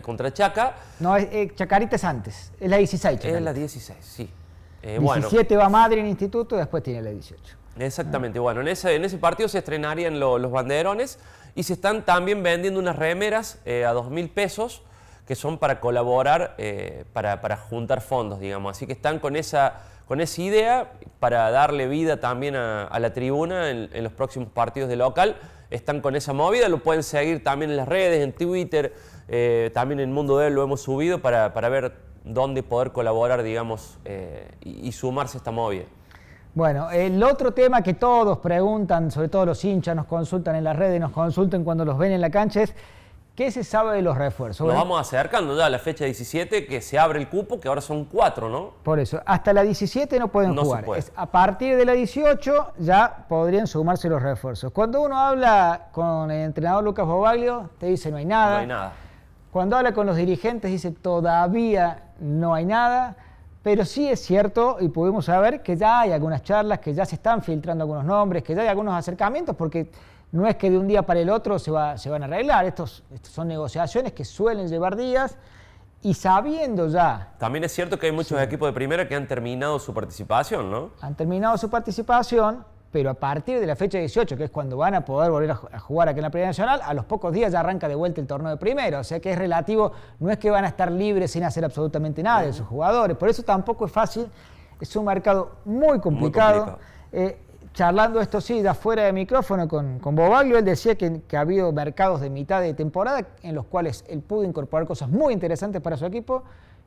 contra 0.02 0.34
Chaca. 0.34 0.76
No, 1.00 1.16
eh, 1.16 1.52
Chacarita 1.56 1.96
es 1.96 2.04
antes, 2.04 2.52
es 2.60 2.70
la 2.70 2.78
16. 2.78 3.24
Es 3.24 3.42
la 3.42 3.54
16, 3.54 3.98
sí. 4.02 4.30
17 4.84 5.54
eh, 5.54 5.58
va 5.58 5.70
Madrid 5.70 6.00
en 6.00 6.08
instituto 6.08 6.56
y 6.56 6.60
después 6.60 6.84
tiene 6.84 7.02
la 7.02 7.12
18. 7.12 7.58
Exactamente, 7.80 8.38
bueno, 8.38 8.62
en 8.62 8.68
ese, 8.68 8.96
en 8.96 9.06
ese 9.06 9.18
partido 9.18 9.50
se 9.50 9.60
estrenarían 9.60 10.20
los 10.20 10.52
banderones 10.52 11.20
y 11.56 11.64
se 11.64 11.74
están 11.74 12.04
también 12.06 12.44
vendiendo 12.44 12.80
unas 12.80 12.96
remeras 12.96 13.60
eh, 13.66 13.86
a 13.86 13.94
2 13.94 14.12
mil 14.12 14.30
pesos 14.30 14.84
que 15.26 15.36
son 15.36 15.58
para 15.58 15.80
colaborar, 15.80 16.54
eh, 16.58 17.06
para, 17.14 17.58
juntar 17.58 18.02
fondos, 18.02 18.42
digamos. 18.42 18.76
Así 18.76 18.86
que 18.86 18.92
están 18.92 19.20
con 19.20 19.38
esa, 19.38 19.82
con 20.06 20.20
esa 20.20 20.42
idea 20.42 20.92
para 21.20 21.50
darle 21.50 21.88
vida 21.88 22.20
también 22.20 22.58
a, 22.58 23.00
la 23.00 23.14
tribuna 23.14 23.70
en, 23.70 24.04
los 24.04 24.12
próximos 24.12 24.50
partidos 24.50 24.90
de 24.90 24.98
local. 24.98 25.38
Están 25.70 26.02
con 26.02 26.18
esa 26.18 26.34
movida, 26.34 26.68
lo 26.68 26.80
pueden 26.80 27.04
seguir 27.04 27.42
también 27.42 27.72
en 27.72 27.78
las 27.78 27.88
redes, 27.88 28.22
en 28.22 28.34
Twitter, 28.34 28.94
también 29.74 30.02
en 30.02 30.12
Mundo 30.12 30.38
de 30.38 30.48
él 30.48 30.56
lo 30.56 30.64
hemos 30.64 30.82
subido 30.82 31.22
para, 31.22 31.54
para 31.54 31.70
ver 31.70 31.94
dónde 32.24 32.64
poder 32.64 32.92
colaborar, 32.92 33.44
digamos, 33.44 33.98
eh, 34.06 34.50
y, 34.62 34.92
sumarse 34.92 35.38
a 35.38 35.40
esta 35.40 35.52
movida. 35.52 35.84
Bueno, 36.56 36.92
el 36.92 37.22
otro 37.24 37.52
tema 37.52 37.82
que 37.82 37.96
todos 37.96 38.38
preguntan, 38.38 39.12
sobre 39.12 39.28
todo 39.28 39.46
los 39.48 39.66
hinchas, 39.66 39.96
nos 39.96 40.06
consultan 40.06 40.56
en 40.56 40.64
las 40.64 40.76
redes, 40.76 41.00
nos 41.00 41.12
consultan 41.12 41.64
cuando 41.64 41.84
los 41.84 41.98
ven 41.98 42.12
en 42.12 42.22
la 42.22 42.30
cancha, 42.30 42.62
es 42.62 42.76
¿qué 43.36 43.50
se 43.50 43.64
sabe 43.64 43.96
de 43.96 44.02
los 44.04 44.16
refuerzos? 44.16 44.68
Nos 44.68 44.76
vamos 44.76 45.02
acercando 45.02 45.58
ya 45.58 45.66
a 45.66 45.70
la 45.70 45.80
fecha 45.80 46.06
17, 46.06 46.68
que 46.68 46.80
se 46.82 47.00
abre 47.00 47.20
el 47.20 47.28
cupo, 47.28 47.60
que 47.60 47.68
ahora 47.68 47.82
son 47.82 48.06
cuatro, 48.06 48.50
¿no? 48.50 48.72
Por 48.84 49.00
eso, 49.00 49.20
hasta 49.26 49.52
la 49.52 49.64
17 49.64 50.20
no 50.20 50.28
pueden 50.28 50.56
jugar. 50.56 50.86
a 51.16 51.26
partir 51.26 51.76
de 51.76 51.86
la 51.86 51.94
18 51.94 52.74
ya 52.78 53.26
podrían 53.28 53.66
sumarse 53.66 54.08
los 54.08 54.22
refuerzos. 54.22 54.72
Cuando 54.72 55.02
uno 55.02 55.18
habla 55.18 55.88
con 55.92 56.30
el 56.30 56.46
entrenador 56.46 56.84
Lucas 56.84 57.06
Bobaglio, 57.06 57.72
te 57.80 57.88
dice 57.88 58.12
no 58.12 58.18
hay 58.18 58.26
nada. 58.26 58.54
No 58.54 58.60
hay 58.60 58.68
nada. 58.68 58.94
Cuando 59.54 59.78
habla 59.78 59.94
con 59.94 60.08
los 60.08 60.18
dirigentes 60.18 60.72
dice 60.72 60.90
todavía 60.90 62.06
no 62.20 62.56
hay 62.56 62.66
nada, 62.66 63.16
pero 63.62 63.86
sí 63.86 64.10
es 64.10 64.20
cierto 64.20 64.78
y 64.80 64.88
podemos 64.88 65.26
saber 65.26 65.62
que 65.62 65.78
ya 65.78 66.00
hay 66.00 66.12
algunas 66.12 66.42
charlas, 66.42 66.80
que 66.80 66.92
ya 66.92 67.06
se 67.06 67.14
están 67.14 67.44
filtrando 67.44 67.84
algunos 67.84 68.04
nombres, 68.04 68.42
que 68.42 68.56
ya 68.56 68.64
hay 68.64 68.68
algunos 68.68 68.96
acercamientos, 68.96 69.56
porque 69.56 69.92
no 70.32 70.48
es 70.48 70.56
que 70.56 70.72
de 70.72 70.80
un 70.80 70.88
día 70.88 71.04
para 71.04 71.20
el 71.20 71.30
otro 71.30 71.60
se, 71.60 71.70
va, 71.70 72.00
se 72.00 72.10
van 72.10 72.24
a 72.24 72.26
arreglar, 72.26 72.66
estos, 72.66 73.04
son 73.22 73.48
negociaciones 73.48 74.14
que 74.14 74.26
suelen 74.26 74.68
llevar 74.70 74.96
días 74.96 75.38
y 76.02 76.16
sabiendo 76.16 76.88
ya. 76.88 77.34
También 77.38 77.64
es 77.64 77.74
cierto 77.74 78.00
que 78.00 78.08
hay 78.08 78.12
muchos 78.12 78.42
equipos 78.42 78.68
de 78.68 78.74
primera 78.74 79.08
que 79.08 79.14
han 79.14 79.28
terminado 79.28 79.78
su 79.78 79.94
participación, 79.94 80.72
¿no? 80.72 80.90
Han 81.00 81.14
terminado 81.14 81.60
su 81.60 81.70
participación 81.70 82.66
pero 82.94 83.10
a 83.10 83.16
partir 83.16 83.60
de 83.60 83.66
la 83.66 83.76
fecha 83.76 83.98
18, 83.98 84.38
que 84.38 84.44
es 84.44 84.52
cuando 84.52 84.78
van 84.78 84.94
a 84.94 85.04
poder 85.04 85.32
volver 85.32 85.50
a 85.50 85.80
jugar 85.80 86.10
aquí 86.10 86.20
en 86.20 86.24
la 86.24 86.30
Primera 86.30 86.50
Nacional, 86.50 86.80
a 86.84 86.94
los 86.94 87.06
pocos 87.06 87.34
días 87.34 87.52
ya 87.52 87.62
arranca 87.62 87.88
de 87.88 87.96
vuelta 87.96 88.22
el 88.22 88.28
torneo 88.28 88.52
de 88.52 88.58
primero. 88.58 89.00
O 89.00 89.04
sea 89.04 89.20
que 89.20 89.32
es 89.32 89.38
relativo, 89.38 89.94
no 90.20 90.30
es 90.30 90.38
que 90.38 90.52
van 90.52 90.64
a 90.64 90.68
estar 90.68 90.92
libres 90.92 91.32
sin 91.32 91.44
hacer 91.44 91.66
absolutamente 91.66 92.22
nada 92.22 92.44
de 92.44 92.54
sus 92.54 92.68
jugadores. 92.68 93.18
Por 93.18 93.30
eso 93.30 93.42
tampoco 93.42 93.88
es 93.88 93.92
fácil, 93.92 94.28
es 94.80 94.96
un 94.96 95.06
mercado 95.06 95.54
muy 95.66 96.00
complicado. 96.00 96.78
Eh, 97.12 97.40
charlando 97.74 98.22
esto 98.22 98.40
sí, 98.40 98.62
de 98.62 98.70
afuera 98.70 99.06
de 99.06 99.12
micrófono 99.12 99.68
con, 99.68 99.98
con 99.98 100.16
Bobaglio, 100.16 100.60
él 100.60 100.66
decía 100.66 100.94
que, 100.94 101.22
que, 101.28 101.36
ha 101.36 101.40
habido 101.40 101.72
mercados 101.72 102.22
de 102.22 102.30
mitad 102.30 102.62
de 102.62 102.76
temporada 102.76 103.26
en 103.42 103.56
los 103.56 103.66
cuales 103.66 104.06
él 104.08 104.22
pudo 104.22 104.44
incorporar 104.44 104.86
cosas 104.86 105.10
muy 105.10 105.34
interesantes 105.34 105.82
para 105.82 105.98
su 105.98 106.06
equipo 106.06 106.44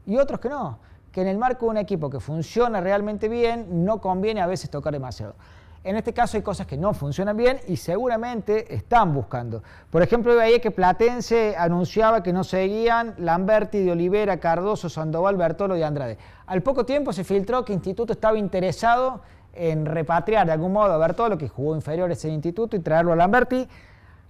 y 0.07 0.19
otros 0.19 0.39
que 0.39 0.49
no. 0.49 0.79
Que 1.11 1.23
en 1.23 1.27
el 1.27 1.37
marco 1.37 1.67
de 1.67 1.71
un 1.71 1.79
equipo 1.79 2.09
que 2.11 2.21
funciona 2.21 2.81
realmente 2.81 3.29
bien, 3.29 3.85
no 3.85 4.01
conviene 4.01 4.41
a 4.41 4.47
veces 4.47 4.71
tocar 4.71 4.93
demasiado. 4.93 5.35
En 5.87 5.95
este 5.95 6.13
caso 6.13 6.37
hay 6.37 6.43
cosas 6.43 6.67
que 6.67 6.77
no 6.77 6.93
funcionan 6.95 7.37
bien 7.37 7.61
y 7.69 7.77
seguramente 7.77 8.75
están 8.75 9.15
buscando. 9.15 9.63
Por 9.89 10.03
ejemplo, 10.03 10.35
veía 10.35 10.61
que 10.61 10.73
Platense 10.73 11.55
anunciaba 11.57 12.25
que 12.25 12.33
no 12.33 12.43
seguían 12.43 13.15
Lamberti, 13.19 13.85
de 13.85 13.93
Olivera, 13.93 14.39
Cardoso, 14.39 14.89
Sandoval, 14.89 15.37
Bertolo 15.37 15.77
y 15.77 15.85
Andrade. 15.85 16.19
Al 16.47 16.61
poco 16.65 16.85
tiempo 16.85 17.13
se 17.13 17.23
filtró 17.23 17.65
que 17.65 17.73
Instituto 17.73 18.15
estaba 18.15 18.37
interesado 18.37 19.21
en 19.53 19.87
repatriar 19.87 20.45
de 20.45 20.55
algún 20.55 20.73
modo 20.73 20.93
a 20.93 20.99
Bertolo, 20.99 21.39
que 21.39 21.49
jugó 21.49 21.77
inferiores 21.77 22.25
en 22.25 22.31
el 22.31 22.35
instituto, 22.35 22.75
y 22.75 22.81
traerlo 22.81 23.13
a 23.13 23.17
Lamberti. 23.17 23.69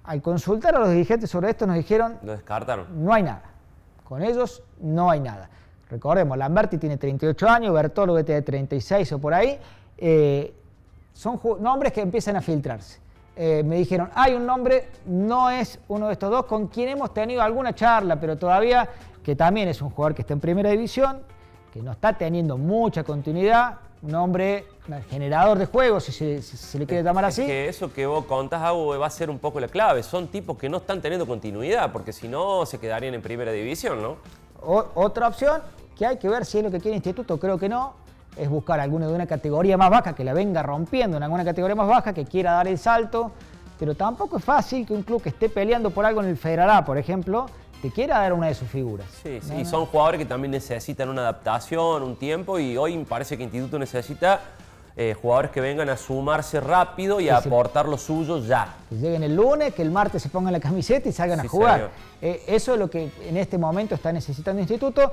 Al 0.04 0.20
consultar 0.20 0.76
a 0.76 0.80
los 0.80 0.90
dirigentes 0.90 1.30
sobre 1.30 1.48
esto 1.48 1.66
nos 1.66 1.76
dijeron, 1.76 2.18
Lo 2.22 2.32
descartaron. 2.32 3.02
no 3.02 3.14
hay 3.14 3.22
nada. 3.22 3.44
Con 4.04 4.22
ellos 4.22 4.62
no 4.78 5.10
hay 5.10 5.20
nada. 5.20 5.48
Recordemos, 5.88 6.36
Lamberti 6.36 6.76
tiene 6.76 6.98
38 6.98 7.48
años, 7.48 7.72
Bertolo 7.72 8.14
que 8.14 8.24
tiene 8.24 8.42
36 8.42 9.10
o 9.12 9.18
por 9.18 9.32
ahí. 9.32 9.58
Eh, 9.96 10.54
son 11.16 11.40
nombres 11.60 11.92
que 11.94 12.02
empiezan 12.02 12.36
a 12.36 12.42
filtrarse. 12.42 12.98
Eh, 13.34 13.62
me 13.64 13.76
dijeron, 13.76 14.10
hay 14.14 14.34
un 14.34 14.44
nombre, 14.46 14.88
no 15.06 15.50
es 15.50 15.78
uno 15.88 16.06
de 16.08 16.12
estos 16.12 16.30
dos, 16.30 16.44
con 16.44 16.66
quien 16.68 16.90
hemos 16.90 17.12
tenido 17.14 17.42
alguna 17.42 17.74
charla, 17.74 18.18
pero 18.20 18.36
todavía, 18.36 18.88
que 19.22 19.34
también 19.34 19.68
es 19.68 19.80
un 19.80 19.90
jugador 19.90 20.14
que 20.14 20.22
está 20.22 20.34
en 20.34 20.40
primera 20.40 20.70
división, 20.70 21.20
que 21.72 21.80
no 21.82 21.92
está 21.92 22.12
teniendo 22.16 22.56
mucha 22.58 23.02
continuidad, 23.02 23.78
un 24.02 24.14
hombre 24.14 24.66
generador 25.10 25.58
de 25.58 25.66
juegos, 25.66 26.04
si 26.04 26.12
se, 26.12 26.42
si 26.42 26.56
se 26.56 26.78
le 26.78 26.86
quiere 26.86 27.02
llamar 27.02 27.24
Es 27.24 27.34
así. 27.38 27.46
que 27.46 27.68
eso 27.68 27.92
que 27.92 28.06
vos 28.06 28.24
contás, 28.26 28.62
Agu, 28.62 28.96
va 28.98 29.06
a 29.06 29.10
ser 29.10 29.30
un 29.30 29.38
poco 29.38 29.58
la 29.58 29.68
clave. 29.68 30.02
Son 30.02 30.28
tipos 30.28 30.56
que 30.58 30.68
no 30.68 30.76
están 30.78 31.00
teniendo 31.02 31.26
continuidad, 31.26 31.92
porque 31.92 32.12
si 32.12 32.28
no 32.28 32.64
se 32.66 32.78
quedarían 32.78 33.14
en 33.14 33.22
primera 33.22 33.52
división, 33.52 34.02
¿no? 34.02 34.16
O- 34.62 34.86
otra 34.94 35.28
opción, 35.28 35.62
que 35.96 36.04
hay 36.06 36.18
que 36.18 36.28
ver 36.28 36.44
si 36.44 36.58
es 36.58 36.64
lo 36.64 36.70
que 36.70 36.76
quiere 36.78 36.90
el 36.90 36.96
instituto, 36.96 37.38
creo 37.38 37.58
que 37.58 37.68
no, 37.68 37.94
es 38.36 38.48
buscar 38.48 38.80
alguno 38.80 39.08
de 39.08 39.14
una 39.14 39.26
categoría 39.26 39.76
más 39.76 39.90
baja 39.90 40.14
que 40.14 40.24
la 40.24 40.32
venga 40.34 40.62
rompiendo 40.62 41.16
en 41.16 41.22
alguna 41.22 41.44
categoría 41.44 41.74
más 41.74 41.88
baja, 41.88 42.12
que 42.12 42.24
quiera 42.24 42.52
dar 42.52 42.68
el 42.68 42.78
salto, 42.78 43.32
pero 43.78 43.94
tampoco 43.94 44.36
es 44.38 44.44
fácil 44.44 44.86
que 44.86 44.92
un 44.92 45.02
club 45.02 45.22
que 45.22 45.30
esté 45.30 45.48
peleando 45.48 45.90
por 45.90 46.04
algo 46.04 46.22
en 46.22 46.28
el 46.28 46.36
Federal 46.36 46.70
A, 46.70 46.84
por 46.84 46.98
ejemplo, 46.98 47.46
te 47.82 47.90
quiera 47.90 48.18
dar 48.20 48.32
una 48.32 48.46
de 48.48 48.54
sus 48.54 48.68
figuras. 48.68 49.06
Sí, 49.22 49.38
sí, 49.42 49.50
No, 49.52 49.60
y 49.60 49.64
son 49.64 49.86
jugadores 49.86 50.18
que 50.18 50.24
también 50.26 50.50
necesitan 50.50 51.08
una 51.08 51.22
adaptación, 51.22 52.02
un 52.02 52.16
tiempo, 52.16 52.58
y 52.58 52.76
hoy 52.76 52.96
me 52.96 53.04
parece 53.04 53.36
que 53.36 53.44
Instituto 53.44 53.78
necesita 53.78 54.40
eh, 54.98 55.14
jugadores 55.20 55.50
que 55.50 55.60
vengan 55.60 55.90
a 55.90 55.96
sumarse 55.98 56.58
rápido 56.58 57.20
y 57.20 57.28
a 57.28 57.36
Sí, 57.36 57.42
sí. 57.42 57.48
aportar 57.50 57.86
lo 57.86 57.98
suyo 57.98 58.38
ya. 58.42 58.74
Que 58.88 58.94
lleguen 58.96 59.22
el 59.24 59.36
lunes, 59.36 59.74
que 59.74 59.82
el 59.82 59.90
martes 59.90 60.22
se 60.22 60.30
pongan 60.30 60.54
la 60.54 60.60
camiseta 60.60 61.06
y 61.10 61.12
salgan 61.12 61.40
Sí, 61.40 61.46
a 61.46 61.50
jugar. 61.50 61.90
Eh, 62.22 62.42
eso 62.46 62.72
es 62.72 62.78
lo 62.78 62.88
que 62.88 63.10
en 63.28 63.36
este 63.36 63.58
momento 63.58 63.94
está 63.94 64.10
necesitando 64.10 64.58
el 64.58 64.62
instituto. 64.62 65.12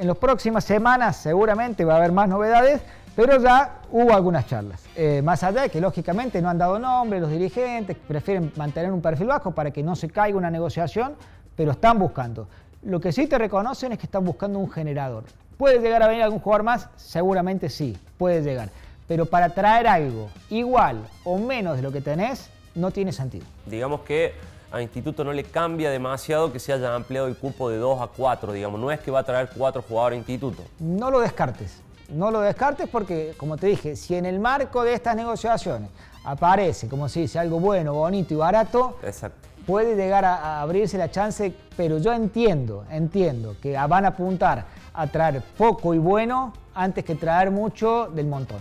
En 0.00 0.06
las 0.06 0.16
próximas 0.16 0.64
semanas 0.64 1.14
seguramente 1.18 1.84
va 1.84 1.92
a 1.92 1.96
haber 1.98 2.10
más 2.10 2.26
novedades, 2.26 2.80
pero 3.14 3.38
ya 3.38 3.82
hubo 3.90 4.14
algunas 4.14 4.46
charlas. 4.46 4.82
Eh, 4.96 5.20
más 5.22 5.42
allá 5.42 5.60
de 5.60 5.68
que 5.68 5.78
lógicamente 5.78 6.40
no 6.40 6.48
han 6.48 6.56
dado 6.56 6.78
nombre, 6.78 7.20
los 7.20 7.30
dirigentes 7.30 7.98
prefieren 8.08 8.50
mantener 8.56 8.90
un 8.92 9.02
perfil 9.02 9.26
bajo 9.26 9.50
para 9.50 9.70
que 9.72 9.82
no 9.82 9.94
se 9.94 10.08
caiga 10.08 10.38
una 10.38 10.50
negociación, 10.50 11.16
pero 11.54 11.72
están 11.72 11.98
buscando. 11.98 12.48
Lo 12.82 12.98
que 12.98 13.12
sí 13.12 13.26
te 13.26 13.36
reconocen 13.36 13.92
es 13.92 13.98
que 13.98 14.06
están 14.06 14.24
buscando 14.24 14.58
un 14.58 14.70
generador. 14.70 15.24
¿Puede 15.58 15.80
llegar 15.80 16.02
a 16.02 16.08
venir 16.08 16.22
algún 16.22 16.38
jugador 16.38 16.62
más? 16.62 16.88
Seguramente 16.96 17.68
sí, 17.68 17.94
puede 18.16 18.40
llegar. 18.40 18.70
Pero 19.06 19.26
para 19.26 19.50
traer 19.50 19.86
algo 19.86 20.30
igual 20.48 21.06
o 21.24 21.36
menos 21.36 21.76
de 21.76 21.82
lo 21.82 21.92
que 21.92 22.00
tenés, 22.00 22.48
no 22.74 22.90
tiene 22.90 23.12
sentido. 23.12 23.44
Digamos 23.66 24.00
que 24.00 24.32
a 24.72 24.80
Instituto 24.80 25.24
no 25.24 25.32
le 25.32 25.44
cambia 25.44 25.90
demasiado 25.90 26.52
que 26.52 26.58
se 26.60 26.72
haya 26.72 26.94
ampliado 26.94 27.26
el 27.26 27.36
cupo 27.36 27.68
de 27.70 27.78
2 27.78 28.00
a 28.00 28.06
4, 28.06 28.52
digamos. 28.52 28.80
No 28.80 28.90
es 28.90 29.00
que 29.00 29.10
va 29.10 29.20
a 29.20 29.24
traer 29.24 29.50
cuatro 29.56 29.82
jugadores 29.82 30.16
a 30.16 30.18
Instituto. 30.18 30.62
No 30.78 31.10
lo 31.10 31.20
descartes. 31.20 31.80
No 32.08 32.30
lo 32.30 32.40
descartes 32.40 32.88
porque, 32.88 33.34
como 33.36 33.56
te 33.56 33.68
dije, 33.68 33.96
si 33.96 34.14
en 34.16 34.26
el 34.26 34.40
marco 34.40 34.82
de 34.82 34.94
estas 34.94 35.14
negociaciones 35.16 35.90
aparece, 36.24 36.88
como 36.88 37.08
se 37.08 37.20
dice, 37.20 37.38
algo 37.38 37.60
bueno, 37.60 37.94
bonito 37.94 38.34
y 38.34 38.36
barato, 38.36 38.98
Exacto. 39.02 39.48
puede 39.66 39.94
llegar 39.96 40.24
a, 40.24 40.34
a 40.36 40.60
abrirse 40.62 40.98
la 40.98 41.10
chance, 41.10 41.52
pero 41.76 41.98
yo 41.98 42.12
entiendo, 42.12 42.84
entiendo 42.90 43.56
que 43.62 43.74
van 43.74 44.04
a 44.04 44.08
apuntar 44.08 44.66
a 44.92 45.06
traer 45.06 45.40
poco 45.56 45.94
y 45.94 45.98
bueno 45.98 46.52
antes 46.74 47.04
que 47.04 47.14
traer 47.14 47.50
mucho 47.50 48.08
del 48.12 48.26
montón. 48.26 48.58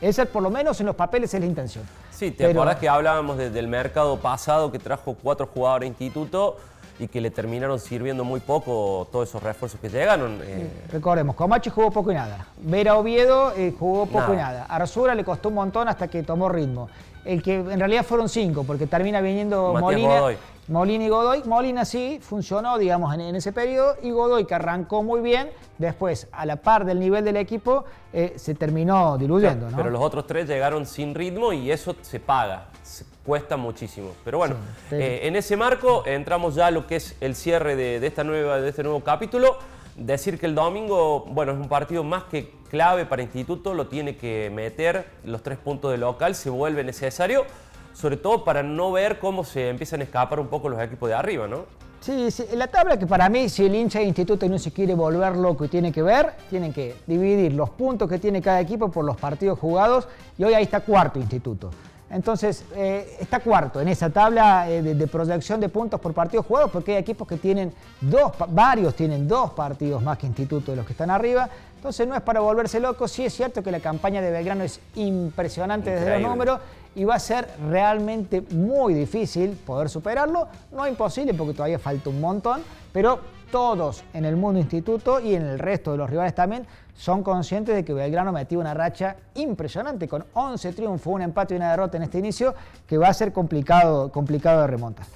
Esa, 0.00 0.24
por 0.26 0.42
lo 0.42 0.50
menos 0.50 0.78
en 0.80 0.86
los 0.86 0.94
papeles, 0.96 1.32
es 1.34 1.40
la 1.40 1.46
intención. 1.46 1.84
Sí, 2.18 2.32
¿te 2.32 2.38
Pero- 2.48 2.60
acuerdas 2.62 2.80
que 2.80 2.88
hablábamos 2.88 3.38
de- 3.38 3.48
del 3.50 3.68
mercado 3.68 4.16
pasado 4.18 4.72
que 4.72 4.80
trajo 4.80 5.14
cuatro 5.22 5.46
jugadores 5.46 5.86
a 5.86 5.88
Instituto 5.90 6.56
y 6.98 7.06
que 7.06 7.20
le 7.20 7.30
terminaron 7.30 7.78
sirviendo 7.78 8.24
muy 8.24 8.40
poco 8.40 9.06
todos 9.12 9.28
esos 9.28 9.40
refuerzos 9.40 9.78
que 9.80 9.88
llegaron? 9.88 10.40
Eh, 10.42 10.68
Recordemos, 10.90 11.36
Comachi 11.36 11.70
jugó 11.70 11.92
poco 11.92 12.10
y 12.10 12.14
nada. 12.16 12.46
Vera 12.56 12.96
Oviedo 12.96 13.52
eh, 13.56 13.72
jugó 13.78 14.06
poco 14.06 14.32
y 14.32 14.36
Nada. 14.36 14.52
nada. 14.52 14.64
Arzura 14.64 15.14
le 15.14 15.22
costó 15.22 15.48
un 15.50 15.54
montón 15.54 15.86
hasta 15.86 16.08
que 16.08 16.24
tomó 16.24 16.48
ritmo. 16.48 16.88
El 17.24 17.40
que 17.40 17.54
en 17.54 17.78
realidad 17.78 18.04
fueron 18.04 18.28
cinco, 18.28 18.64
porque 18.64 18.88
termina 18.88 19.20
viniendo 19.20 19.68
Matías 19.74 19.80
Molina, 19.82 20.18
Godoy. 20.18 20.36
Molina 20.68 21.04
y 21.04 21.08
Godoy. 21.08 21.42
Molina 21.44 21.84
sí 21.84 22.18
funcionó, 22.22 22.78
digamos, 22.78 23.14
en, 23.14 23.20
en 23.22 23.36
ese 23.36 23.52
periodo. 23.52 23.96
Y 24.02 24.10
Godoy, 24.10 24.44
que 24.44 24.54
arrancó 24.54 25.02
muy 25.02 25.20
bien, 25.20 25.50
después, 25.78 26.28
a 26.32 26.44
la 26.46 26.56
par 26.56 26.84
del 26.84 27.00
nivel 27.00 27.24
del 27.24 27.36
equipo, 27.36 27.84
eh, 28.12 28.34
se 28.36 28.54
terminó 28.54 29.16
diluyendo. 29.18 29.70
¿no? 29.70 29.76
Pero 29.76 29.90
los 29.90 30.02
otros 30.02 30.26
tres 30.26 30.46
llegaron 30.46 30.86
sin 30.86 31.14
ritmo 31.14 31.52
y 31.52 31.70
eso 31.70 31.96
se 32.02 32.20
paga, 32.20 32.68
se- 32.82 33.04
cuesta 33.24 33.56
muchísimo. 33.56 34.10
Pero 34.24 34.38
bueno, 34.38 34.56
Sí, 34.88 34.96
sí. 34.96 35.02
eh, 35.02 35.26
en 35.26 35.36
ese 35.36 35.56
marco 35.56 36.02
entramos 36.06 36.54
ya 36.54 36.66
a 36.68 36.70
lo 36.70 36.86
que 36.86 36.96
es 36.96 37.16
el 37.20 37.34
cierre 37.34 37.74
de, 37.76 38.00
de 38.00 38.06
esta 38.06 38.24
nueva, 38.24 38.60
de 38.60 38.68
este 38.68 38.82
nuevo 38.82 39.00
capítulo. 39.00 39.56
Decir 39.96 40.38
que 40.38 40.46
el 40.46 40.54
domingo, 40.54 41.24
bueno, 41.28 41.50
es 41.52 41.58
un 41.58 41.68
partido 41.68 42.04
más 42.04 42.22
que 42.24 42.52
clave 42.70 43.04
para 43.04 43.20
Instituto, 43.22 43.74
lo 43.74 43.88
tiene 43.88 44.16
que 44.16 44.48
meter, 44.54 45.06
los 45.24 45.42
tres 45.42 45.58
puntos 45.58 45.90
de 45.90 45.98
local 45.98 46.36
se 46.36 46.50
vuelve 46.50 46.84
necesario, 46.84 47.44
sobre 47.92 48.16
todo 48.16 48.44
para 48.44 48.62
no 48.62 48.92
ver 48.92 49.18
cómo 49.18 49.44
se 49.44 49.68
empiezan 49.68 50.00
a 50.00 50.04
escapar 50.04 50.40
un 50.40 50.48
poco 50.48 50.68
los 50.68 50.80
equipos 50.80 51.08
de 51.08 51.14
arriba, 51.14 51.46
¿no? 51.46 51.66
Sí, 52.00 52.30
sí, 52.30 52.44
la 52.54 52.68
tabla 52.68 52.98
que 52.98 53.06
para 53.06 53.28
mí, 53.28 53.48
si 53.48 53.66
el 53.66 53.74
hincha 53.74 53.98
de 53.98 54.04
instituto 54.04 54.48
no 54.48 54.58
se 54.58 54.72
quiere 54.72 54.94
volver 54.94 55.36
loco 55.36 55.64
y 55.64 55.68
tiene 55.68 55.90
que 55.90 56.02
ver, 56.02 56.34
tienen 56.48 56.72
que 56.72 56.94
dividir 57.06 57.52
los 57.52 57.70
puntos 57.70 58.08
que 58.08 58.18
tiene 58.18 58.40
cada 58.40 58.60
equipo 58.60 58.88
por 58.90 59.04
los 59.04 59.16
partidos 59.16 59.58
jugados 59.58 60.06
y 60.38 60.44
hoy 60.44 60.54
ahí 60.54 60.62
está 60.62 60.80
cuarto 60.80 61.18
instituto. 61.18 61.70
Entonces, 62.10 62.64
eh, 62.74 63.16
está 63.20 63.40
cuarto 63.40 63.80
en 63.80 63.88
esa 63.88 64.08
tabla 64.10 64.70
eh, 64.70 64.82
de, 64.82 64.94
de 64.94 65.06
proyección 65.06 65.60
de 65.60 65.68
puntos 65.68 66.00
por 66.00 66.14
partidos 66.14 66.46
jugados 66.46 66.70
porque 66.70 66.92
hay 66.92 66.98
equipos 66.98 67.28
que 67.28 67.36
tienen 67.36 67.72
dos, 68.00 68.32
varios 68.48 68.94
tienen 68.94 69.28
dos 69.28 69.50
partidos 69.50 70.02
más 70.02 70.16
que 70.16 70.26
instituto 70.26 70.72
de 70.72 70.76
los 70.76 70.86
que 70.86 70.92
están 70.92 71.10
arriba. 71.10 71.48
Entonces 71.76 72.08
no 72.08 72.16
es 72.16 72.22
para 72.22 72.40
volverse 72.40 72.80
loco, 72.80 73.06
sí 73.06 73.24
es 73.24 73.34
cierto 73.34 73.62
que 73.62 73.70
la 73.70 73.80
campaña 73.80 74.20
de 74.20 74.30
Belgrano 74.30 74.64
es 74.64 74.80
impresionante 74.96 75.90
desde 75.90 76.18
los 76.18 76.30
números 76.30 76.60
y 76.96 77.04
va 77.04 77.14
a 77.14 77.20
ser 77.20 77.48
realmente 77.70 78.42
muy 78.50 78.94
difícil 78.94 79.50
poder 79.50 79.88
superarlo. 79.88 80.48
No 80.72 80.88
imposible 80.88 81.34
porque 81.34 81.54
todavía 81.54 81.78
falta 81.78 82.10
un 82.10 82.20
montón, 82.20 82.62
pero 82.92 83.20
todos 83.52 84.02
en 84.12 84.24
el 84.24 84.36
mundo 84.36 84.58
instituto 84.58 85.20
y 85.20 85.34
en 85.34 85.42
el 85.42 85.58
resto 85.58 85.92
de 85.92 85.98
los 85.98 86.10
rivales 86.10 86.34
también 86.34 86.66
son 86.98 87.22
conscientes 87.22 87.76
de 87.76 87.84
que 87.84 87.94
Belgrano 87.94 88.32
metió 88.32 88.58
una 88.58 88.74
racha 88.74 89.16
impresionante 89.36 90.08
con 90.08 90.24
11 90.34 90.72
triunfos, 90.72 91.14
un 91.14 91.22
empate 91.22 91.54
y 91.54 91.56
una 91.56 91.70
derrota 91.70 91.96
en 91.96 92.02
este 92.02 92.18
inicio 92.18 92.54
que 92.88 92.98
va 92.98 93.08
a 93.08 93.14
ser 93.14 93.32
complicado, 93.32 94.10
complicado 94.10 94.62
de 94.62 94.66
remontar. 94.66 95.06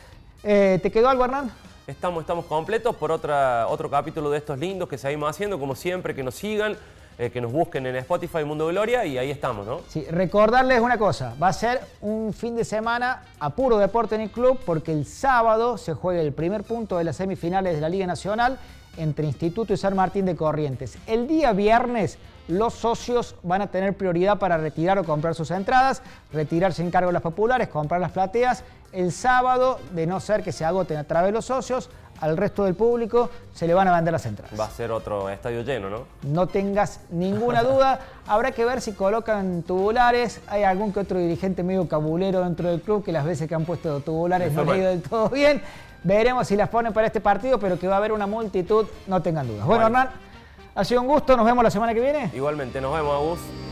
Eh, 0.44 0.78
¿Te 0.80 0.92
quedó 0.92 1.08
algo, 1.08 1.24
Hernán? 1.24 1.50
Estamos, 1.88 2.20
estamos 2.20 2.44
completos 2.44 2.94
por 2.94 3.10
otra, 3.10 3.66
otro 3.66 3.90
capítulo 3.90 4.30
de 4.30 4.38
estos 4.38 4.56
lindos 4.60 4.88
que 4.88 4.96
seguimos 4.96 5.28
haciendo, 5.28 5.58
como 5.58 5.74
siempre, 5.74 6.14
que 6.14 6.22
nos 6.22 6.36
sigan, 6.36 6.76
eh, 7.18 7.30
que 7.30 7.40
nos 7.40 7.50
busquen 7.50 7.84
en 7.84 7.96
Spotify 7.96 8.44
Mundo 8.44 8.68
Gloria 8.68 9.04
y 9.04 9.18
ahí 9.18 9.32
estamos, 9.32 9.66
¿no? 9.66 9.80
Sí, 9.88 10.06
recordarles 10.08 10.80
una 10.80 10.98
cosa, 10.98 11.34
va 11.42 11.48
a 11.48 11.52
ser 11.52 11.80
un 12.00 12.32
fin 12.32 12.54
de 12.54 12.64
semana 12.64 13.24
a 13.40 13.50
puro 13.50 13.78
deporte 13.78 14.14
en 14.14 14.20
el 14.20 14.30
club 14.30 14.60
porque 14.64 14.92
el 14.92 15.04
sábado 15.04 15.76
se 15.78 15.94
juega 15.94 16.20
el 16.20 16.32
primer 16.32 16.62
punto 16.62 16.96
de 16.96 17.02
las 17.02 17.16
semifinales 17.16 17.74
de 17.74 17.80
la 17.80 17.88
Liga 17.88 18.06
Nacional 18.06 18.60
entre 18.96 19.26
Instituto 19.26 19.72
y 19.72 19.76
San 19.76 19.96
Martín 19.96 20.26
de 20.26 20.36
Corrientes. 20.36 20.98
El 21.06 21.26
día 21.26 21.52
viernes 21.52 22.18
los 22.48 22.74
socios 22.74 23.36
van 23.42 23.62
a 23.62 23.70
tener 23.70 23.96
prioridad 23.96 24.38
para 24.38 24.58
retirar 24.58 24.98
o 24.98 25.04
comprar 25.04 25.34
sus 25.34 25.50
entradas, 25.50 26.02
retirarse 26.32 26.82
en 26.82 26.90
cargo 26.90 27.12
las 27.12 27.22
populares, 27.22 27.68
comprar 27.68 28.00
las 28.00 28.12
plateas. 28.12 28.64
El 28.92 29.10
sábado, 29.12 29.78
de 29.92 30.06
no 30.06 30.20
ser 30.20 30.42
que 30.42 30.52
se 30.52 30.64
agoten 30.64 30.98
a 30.98 31.04
través 31.04 31.28
de 31.28 31.32
los 31.32 31.46
socios, 31.46 31.88
al 32.20 32.36
resto 32.36 32.64
del 32.64 32.74
público 32.74 33.30
se 33.52 33.66
le 33.66 33.74
van 33.74 33.88
a 33.88 33.96
vender 33.96 34.12
las 34.12 34.24
entradas. 34.26 34.58
Va 34.58 34.66
a 34.66 34.70
ser 34.70 34.92
otro 34.92 35.28
estadio 35.28 35.62
lleno, 35.62 35.90
¿no? 35.90 36.04
No 36.22 36.46
tengas 36.46 37.00
ninguna 37.10 37.62
duda. 37.64 37.98
Habrá 38.26 38.52
que 38.52 38.64
ver 38.64 38.80
si 38.80 38.92
colocan 38.92 39.62
tubulares. 39.62 40.40
Hay 40.46 40.62
algún 40.62 40.92
que 40.92 41.00
otro 41.00 41.18
dirigente 41.18 41.62
medio 41.62 41.88
cabulero 41.88 42.44
dentro 42.44 42.68
del 42.68 42.80
club 42.80 43.02
que 43.04 43.10
las 43.12 43.24
veces 43.24 43.48
que 43.48 43.54
han 43.54 43.64
puesto 43.64 44.00
tubulares 44.00 44.52
no 44.52 44.64
fue 44.64 44.76
le 44.76 44.80
ha 44.80 44.82
ido 44.84 44.90
del 44.90 45.02
todo 45.02 45.28
bien. 45.30 45.62
Veremos 46.04 46.46
si 46.46 46.54
las 46.56 46.68
ponen 46.68 46.92
para 46.92 47.06
este 47.06 47.20
partido, 47.20 47.58
pero 47.58 47.78
que 47.78 47.88
va 47.88 47.94
a 47.94 47.98
haber 47.98 48.12
una 48.12 48.26
multitud, 48.26 48.86
no 49.06 49.22
tengan 49.22 49.46
dudas. 49.48 49.64
Bueno, 49.66 49.82
Bueno. 49.88 49.98
Hernán, 50.00 50.14
ha 50.74 50.84
sido 50.84 51.00
un 51.00 51.06
gusto. 51.08 51.36
Nos 51.36 51.46
vemos 51.46 51.64
la 51.64 51.70
semana 51.70 51.94
que 51.94 52.00
viene. 52.00 52.30
Igualmente, 52.34 52.80
nos 52.80 52.94
vemos, 52.94 53.14
Agus. 53.14 53.71